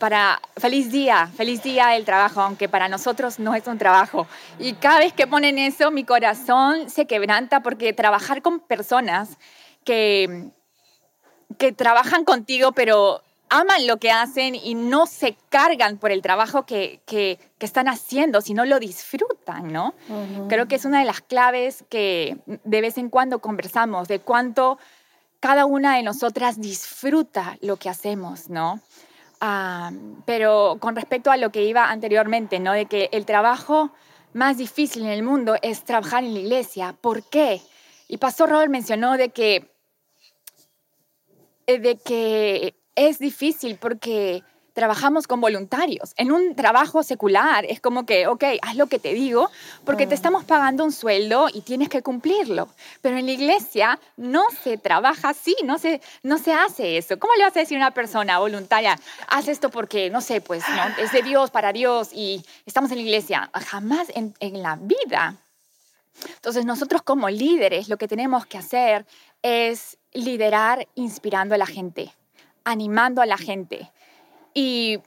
para 0.00 0.42
feliz 0.56 0.90
día, 0.90 1.30
feliz 1.37 1.62
día 1.62 1.87
del 1.90 2.04
trabajo, 2.04 2.40
aunque 2.40 2.68
para 2.68 2.88
nosotros 2.88 3.38
no 3.38 3.54
es 3.54 3.64
un 3.68 3.78
trabajo. 3.78 4.26
Y 4.59 4.72
cada 4.72 4.98
vez 4.98 5.12
que 5.12 5.28
ponen 5.28 5.56
eso, 5.56 5.92
mi 5.92 6.02
corazón 6.02 6.90
se 6.90 7.06
quebranta 7.06 7.62
porque 7.62 7.92
trabajar 7.92 8.42
con 8.42 8.59
personas 8.59 9.38
que, 9.85 10.50
que 11.56 11.70
trabajan 11.70 12.24
contigo, 12.24 12.72
pero 12.72 13.22
aman 13.50 13.86
lo 13.86 13.98
que 13.98 14.12
hacen 14.12 14.54
y 14.54 14.74
no 14.74 15.06
se 15.06 15.36
cargan 15.50 15.98
por 15.98 16.12
el 16.12 16.22
trabajo 16.22 16.64
que, 16.64 17.00
que, 17.04 17.38
están 17.58 17.88
haciendo, 17.88 18.40
sino 18.40 18.64
lo 18.64 18.78
disfrutan, 18.78 19.70
¿no? 19.70 19.92
Creo 20.48 20.66
que 20.66 20.76
es 20.76 20.86
una 20.86 21.00
de 21.00 21.04
las 21.04 21.20
claves 21.20 21.84
que 21.90 22.38
de 22.46 22.80
vez 22.80 22.96
en 22.96 23.10
cuando 23.10 23.40
conversamos, 23.40 24.08
de 24.08 24.20
cuánto 24.20 24.78
cada 25.40 25.66
una 25.66 25.96
de 25.96 26.02
nosotras 26.02 26.60
disfruta 26.60 27.58
lo 27.60 27.76
que 27.76 27.90
hacemos, 27.90 28.48
¿no? 28.48 28.80
Ah, 29.40 29.90
pero 30.24 30.78
con 30.80 30.96
respecto 30.96 31.30
a 31.30 31.36
lo 31.36 31.50
que 31.50 31.64
iba 31.64 31.90
anteriormente, 31.90 32.60
¿no? 32.60 32.72
De 32.72 32.86
que 32.86 33.10
el 33.12 33.26
trabajo 33.26 33.90
más 34.32 34.56
difícil 34.56 35.02
en 35.02 35.10
el 35.10 35.22
mundo 35.22 35.56
es 35.60 35.84
trabajar 35.84 36.24
en 36.24 36.34
la 36.34 36.40
iglesia. 36.40 36.94
¿Por 37.00 37.24
qué? 37.24 37.60
Y 38.08 38.18
Pastor 38.18 38.50
Robert 38.50 38.70
mencionó 38.70 39.16
de 39.16 39.30
que, 39.30 39.70
de 41.66 41.96
que 41.96 42.79
es 42.94 43.18
difícil 43.18 43.76
porque 43.76 44.42
trabajamos 44.72 45.26
con 45.26 45.40
voluntarios. 45.40 46.12
En 46.16 46.33
un 46.33 46.55
trabajo 46.55 47.03
secular 47.03 47.64
es 47.64 47.81
como 47.81 48.07
que, 48.07 48.26
ok, 48.26 48.44
haz 48.62 48.76
lo 48.76 48.87
que 48.87 48.98
te 48.98 49.12
digo, 49.14 49.50
porque 49.85 50.07
te 50.07 50.14
estamos 50.14 50.44
pagando 50.44 50.85
un 50.85 50.92
sueldo 50.92 51.48
y 51.53 51.61
tienes 51.62 51.88
que 51.88 52.03
cumplirlo. 52.03 52.68
Pero 53.03 53.16
en 53.16 53.26
la 53.26 53.33
iglesia 53.33 53.98
no 54.16 54.42
se 54.62 54.79
trabaja 54.79 55.31
así, 55.31 55.55
no 55.64 55.79
se, 55.79 56.00
no 56.22 56.38
se 56.38 56.53
hace 56.53 56.96
eso. 56.96 57.18
¿Cómo 57.18 57.35
le 57.35 57.44
vas 57.44 57.57
a 57.57 57.61
decir 57.61 57.76
a 57.76 57.81
una 57.81 57.90
persona 57.90 58.38
voluntaria, 58.38 58.98
haz 59.29 59.48
esto 59.48 59.70
porque, 59.70 60.11
no 60.11 60.20
sé, 60.20 60.40
pues 60.40 60.62
¿no? 60.68 61.03
es 61.03 61.12
de 61.12 61.22
Dios 61.22 61.50
para 61.50 61.72
Dios 61.72 62.11
y 62.14 62.44
estamos 62.66 62.90
en 62.90 62.98
la 62.98 63.03
iglesia? 63.03 63.50
Jamás 63.66 64.09
en, 64.14 64.35
en 64.40 64.62
la 64.62 64.76
vida. 64.76 65.37
Entonces 66.37 66.64
nosotros 66.64 67.03
como 67.03 67.29
líderes 67.31 67.88
lo 67.88 67.96
que 67.96 68.09
tenemos 68.09 68.44
que 68.46 68.59
hacer 68.59 69.07
es 69.42 69.96
liderar 70.12 70.87
inspirando 70.94 71.55
a 71.55 71.59
la 71.59 71.66
gente 71.66 72.12
animando 72.64 73.23
a 73.23 73.27
la 73.27 73.38
gente. 73.38 73.90
Y 74.55 75.01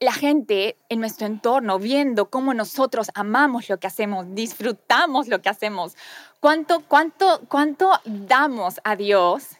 la 0.00 0.12
gente 0.12 0.76
en 0.88 1.00
nuestro 1.00 1.26
entorno, 1.26 1.78
viendo 1.78 2.30
cómo 2.30 2.54
nosotros 2.54 3.10
amamos 3.14 3.68
lo 3.68 3.78
que 3.78 3.86
hacemos, 3.86 4.26
disfrutamos 4.34 5.28
lo 5.28 5.42
que 5.42 5.48
hacemos, 5.48 5.96
cuánto, 6.40 6.80
cuánto, 6.80 7.40
cuánto 7.48 7.90
damos 8.04 8.80
a 8.84 8.94
Dios, 8.96 9.56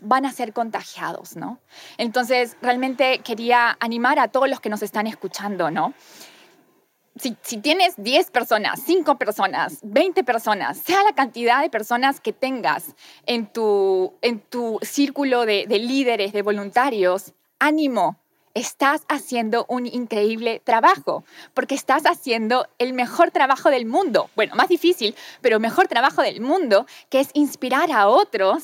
van 0.00 0.26
a 0.26 0.32
ser 0.32 0.52
contagiados, 0.52 1.36
¿no? 1.36 1.58
Entonces, 1.96 2.56
realmente 2.60 3.20
quería 3.20 3.76
animar 3.80 4.18
a 4.18 4.28
todos 4.28 4.48
los 4.48 4.60
que 4.60 4.68
nos 4.68 4.82
están 4.82 5.06
escuchando, 5.06 5.70
¿no? 5.70 5.94
Si, 7.18 7.56
tienes 7.58 7.94
10 7.96 8.30
personas, 8.30 8.80
5 8.84 9.16
personas, 9.16 9.78
20 9.82 10.22
personas, 10.24 10.78
sea 10.78 11.02
la 11.02 11.14
cantidad 11.14 11.62
de 11.62 11.70
personas 11.70 12.20
que 12.20 12.32
tengas 12.32 12.94
en 13.24 13.46
tu, 13.46 14.12
en 14.20 14.40
tu 14.40 14.78
círculo 14.82 15.46
de, 15.46 15.66
de 15.66 15.78
líderes, 15.78 16.32
de 16.32 16.42
voluntarios, 16.42 17.32
ánimo, 17.58 18.16
estás 18.56 19.02
haciendo 19.08 19.66
un 19.68 19.86
increíble 19.86 20.62
trabajo, 20.64 21.24
porque 21.52 21.74
estás 21.74 22.04
haciendo 22.04 22.66
el 22.78 22.94
mejor 22.94 23.30
trabajo 23.30 23.70
del 23.70 23.84
mundo. 23.84 24.30
Bueno, 24.34 24.54
más 24.54 24.68
difícil, 24.68 25.14
pero 25.42 25.60
mejor 25.60 25.88
trabajo 25.88 26.22
del 26.22 26.40
mundo, 26.40 26.86
que 27.10 27.20
es 27.20 27.28
inspirar 27.34 27.92
a 27.92 28.08
otros 28.08 28.62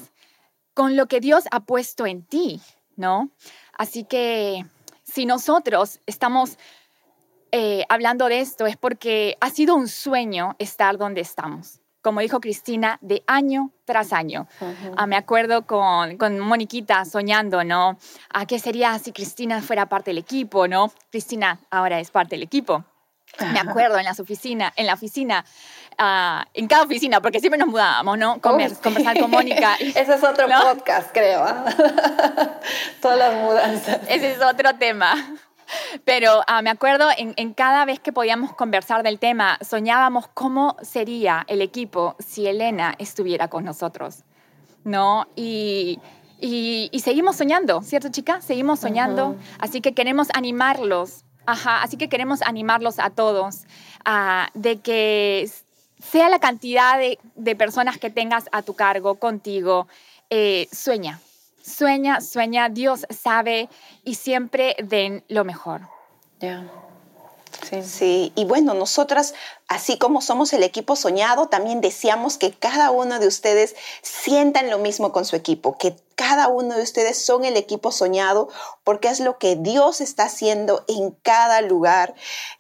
con 0.72 0.96
lo 0.96 1.06
que 1.06 1.20
Dios 1.20 1.44
ha 1.50 1.60
puesto 1.60 2.06
en 2.06 2.22
ti, 2.24 2.62
¿no? 2.96 3.30
Así 3.76 4.04
que 4.04 4.64
si 5.04 5.26
nosotros 5.26 6.00
estamos 6.06 6.56
eh, 7.52 7.84
hablando 7.88 8.26
de 8.26 8.40
esto 8.40 8.66
es 8.66 8.76
porque 8.76 9.36
ha 9.40 9.50
sido 9.50 9.74
un 9.74 9.88
sueño 9.88 10.56
estar 10.58 10.98
donde 10.98 11.20
estamos 11.20 11.82
como 12.02 12.20
dijo 12.20 12.40
Cristina, 12.40 12.98
de 13.00 13.22
año 13.26 13.70
tras 13.84 14.12
año. 14.12 14.48
Ah, 14.96 15.06
me 15.06 15.16
acuerdo 15.16 15.66
con, 15.66 16.18
con 16.18 16.38
Moniquita 16.40 17.04
soñando, 17.04 17.62
¿no? 17.64 17.90
¿A 17.90 18.40
ah, 18.40 18.46
qué 18.46 18.58
sería 18.58 18.98
si 18.98 19.12
Cristina 19.12 19.62
fuera 19.62 19.86
parte 19.86 20.10
del 20.10 20.18
equipo, 20.18 20.66
¿no? 20.66 20.92
Cristina 21.10 21.60
ahora 21.70 22.00
es 22.00 22.10
parte 22.10 22.34
del 22.34 22.42
equipo. 22.42 22.84
Me 23.52 23.60
acuerdo 23.60 23.96
en, 23.98 24.04
las 24.04 24.20
oficinas, 24.20 24.74
en 24.76 24.86
la 24.86 24.94
oficina, 24.94 25.44
ah, 25.96 26.44
en 26.52 26.66
cada 26.66 26.82
oficina, 26.82 27.22
porque 27.22 27.40
siempre 27.40 27.58
nos 27.58 27.68
mudábamos, 27.68 28.18
¿no? 28.18 28.40
Conversar 28.40 29.18
con 29.18 29.30
Mónica. 29.30 29.76
Ese 29.80 30.14
es 30.14 30.24
otro 30.24 30.46
podcast, 30.48 31.12
creo. 31.12 31.42
Todas 33.00 33.18
las 33.18 33.34
mudanzas. 33.34 34.00
Ese 34.08 34.32
es 34.32 34.42
otro 34.42 34.74
tema. 34.74 35.14
Pero 36.04 36.42
ah, 36.46 36.62
me 36.62 36.70
acuerdo 36.70 37.08
en, 37.16 37.54
cada 37.54 37.85
vez 37.85 38.00
que 38.00 38.12
podíamos 38.12 38.54
conversar 38.54 39.02
del 39.02 39.18
tema, 39.18 39.58
soñábamos 39.61 40.28
cómo 40.28 40.76
sería 40.82 41.44
el 41.48 41.62
equipo 41.62 42.16
si 42.18 42.46
Elena 42.46 42.94
estuviera 42.98 43.48
con 43.48 43.64
nosotros, 43.64 44.24
¿no? 44.85 45.26
Y, 45.37 46.00
y, 46.40 46.90
seguimos 47.00 47.37
soñando, 47.37 47.82
¿cierto, 47.82 48.08
chica? 48.11 48.40
Seguimos 48.40 48.80
soñando. 48.80 49.37
Así 49.58 49.80
que 49.80 49.94
queremos 49.94 50.28
animarlos, 50.35 51.24
ajá, 51.46 51.82
así 51.82 51.96
que 51.96 52.08
queremos 52.08 52.42
animarlos 52.42 52.98
a 52.98 53.11
todos 53.11 53.64
uh, 54.06 54.46
de 54.58 54.80
que 54.80 55.50
sea 56.02 56.28
la 56.28 56.40
cantidad 56.40 56.98
de, 56.98 57.18
de, 57.37 57.54
personas 57.54 57.98
que 57.98 58.11
tengas 58.11 58.48
a 58.50 58.62
tu 58.62 58.74
cargo, 58.74 59.14
contigo, 59.16 59.87
eh, 60.30 60.66
sueña, 60.72 61.20
Sueña, 61.62 62.20
sueña, 62.20 62.68
Dios 62.68 63.07
sabe 63.11 63.68
y 64.05 64.16
siempre 64.16 64.77
den 64.83 65.25
lo 65.29 65.44
mejor. 65.44 65.83
Sí. 67.68 67.83
sí, 67.83 68.33
y 68.35 68.44
bueno, 68.44 68.75
nosotras, 68.75 69.35
así 69.68 69.96
como 69.96 70.20
somos 70.20 70.53
el 70.53 70.64
equipo 70.64 70.96
soñado, 70.96 71.46
también 71.46 71.81
deseamos 71.81 72.37
que 72.37 72.51
cada 72.51 72.90
uno 72.90 73.20
de 73.20 73.29
ustedes 73.29 73.77
sientan 74.03 74.68
lo 74.70 74.79
mismo 74.79 75.12
con 75.12 75.25
su 75.25 75.37
equipo, 75.37 75.79
que 75.79 75.94
cada 76.16 76.48
uno 76.48 76.75
de 76.75 76.83
ustedes 76.83 77.25
son 77.25 77.44
el 77.44 77.57
equipo 77.57 77.92
soñado, 77.92 78.48
porque 78.83 79.09
es 79.09 79.20
lo 79.20 79.38
que 79.38 79.55
Dios 79.55 80.01
está 80.01 80.25
haciendo 80.25 80.85
en 80.88 81.12
cada 81.22 81.61
lugar. 81.61 82.14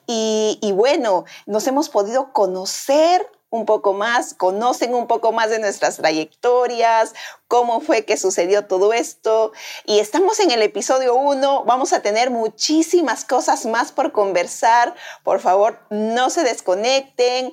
Y, 0.06 0.58
y 0.62 0.70
bueno, 0.70 1.24
nos 1.46 1.66
hemos 1.66 1.88
podido 1.88 2.32
conocer 2.32 3.28
un 3.52 3.66
poco 3.66 3.92
más, 3.92 4.32
conocen 4.32 4.94
un 4.94 5.06
poco 5.06 5.30
más 5.30 5.50
de 5.50 5.58
nuestras 5.58 5.98
trayectorias, 5.98 7.12
cómo 7.48 7.82
fue 7.82 8.06
que 8.06 8.16
sucedió 8.16 8.66
todo 8.66 8.94
esto. 8.94 9.52
Y 9.84 9.98
estamos 9.98 10.40
en 10.40 10.50
el 10.50 10.62
episodio 10.62 11.14
1, 11.14 11.64
vamos 11.64 11.92
a 11.92 12.00
tener 12.00 12.30
muchísimas 12.30 13.26
cosas 13.26 13.66
más 13.66 13.92
por 13.92 14.10
conversar. 14.10 14.94
Por 15.22 15.38
favor, 15.40 15.78
no 15.90 16.30
se 16.30 16.44
desconecten. 16.44 17.52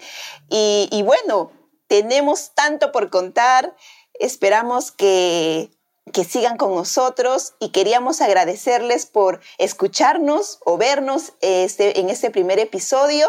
Y, 0.50 1.04
bueno, 1.04 1.52
tenemos 1.88 2.56
tanto 2.56 2.94
por 2.94 3.10
contar. 3.10 3.76
Esperamos 4.14 4.92
que 4.92 5.70
que 6.12 6.24
sigan 6.24 6.58
con 6.58 6.74
nosotros 6.74 7.54
y 7.60 7.70
queríamos 7.70 8.20
agradecerles 8.20 9.06
por 9.06 9.42
escucharnos 9.60 10.58
o 10.66 10.76
vernos 10.76 11.34
este, 11.42 12.00
en 12.00 12.10
este 12.10 12.32
primer 12.32 12.58
episodio. 12.58 13.28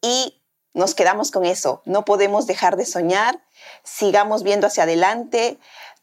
Y 0.00 0.41
nos 0.74 0.94
quedamos 0.94 1.30
con 1.30 1.44
eso. 1.44 1.82
No 1.84 2.04
podemos 2.04 2.46
dejar 2.46 2.76
de 2.76 2.86
soñar, 2.86 3.40
sigamos 3.82 4.42
viendo 4.42 4.66
hacia 4.66 4.84
adelante. 4.84 5.58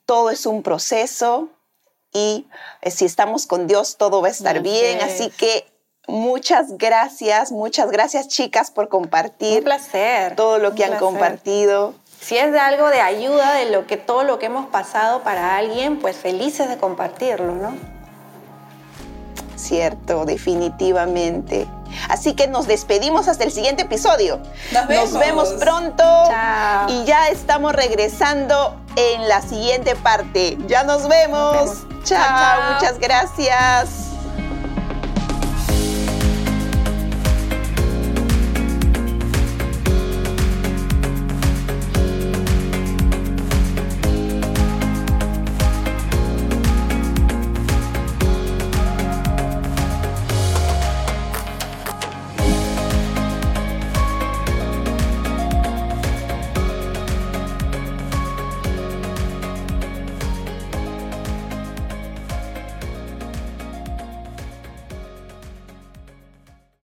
Todo 0.05 0.29
es 0.29 0.45
un 0.45 0.63
proceso 0.63 1.49
y 2.11 2.47
eh, 2.81 2.91
si 2.91 3.05
estamos 3.05 3.47
con 3.47 3.67
Dios, 3.67 3.97
todo 3.97 4.21
va 4.21 4.27
a 4.27 4.31
estar 4.31 4.61
bien. 4.61 5.01
Así 5.01 5.29
que 5.29 5.65
muchas 6.07 6.77
gracias, 6.77 7.51
muchas 7.51 7.91
gracias 7.91 8.27
chicas 8.27 8.71
por 8.71 8.89
compartir. 8.89 9.59
Un 9.59 9.65
placer. 9.65 10.35
Todo 10.35 10.57
lo 10.59 10.75
que 10.75 10.85
han 10.85 10.97
compartido. 10.97 11.93
Si 12.19 12.37
es 12.37 12.51
de 12.51 12.59
algo 12.59 12.89
de 12.89 12.99
ayuda, 12.99 13.53
de 13.53 13.71
lo 13.71 13.87
que 13.87 13.97
todo 13.97 14.23
lo 14.23 14.39
que 14.39 14.47
hemos 14.47 14.67
pasado 14.67 15.23
para 15.23 15.55
alguien, 15.55 15.99
pues 15.99 16.17
felices 16.17 16.67
de 16.67 16.77
compartirlo, 16.77 17.55
¿no? 17.55 17.73
Cierto, 19.55 20.25
definitivamente. 20.25 21.67
Así 22.09 22.33
que 22.33 22.47
nos 22.47 22.67
despedimos 22.67 23.27
hasta 23.27 23.43
el 23.43 23.51
siguiente 23.51 23.83
episodio. 23.83 24.39
Nos 24.89 25.13
vemos, 25.13 25.49
pronto. 25.53 26.03
Y 26.87 27.05
ya 27.05 27.29
estamos 27.29 27.73
regresando 27.73 28.75
en 28.95 29.27
la 29.27 29.41
siguiente 29.41 29.95
parte. 29.95 30.57
Ya 30.67 30.83
nos 30.83 31.07
vemos. 31.07 31.85
chao. 32.03 32.73
Muchas 32.73 32.99
gracias. 32.99 34.08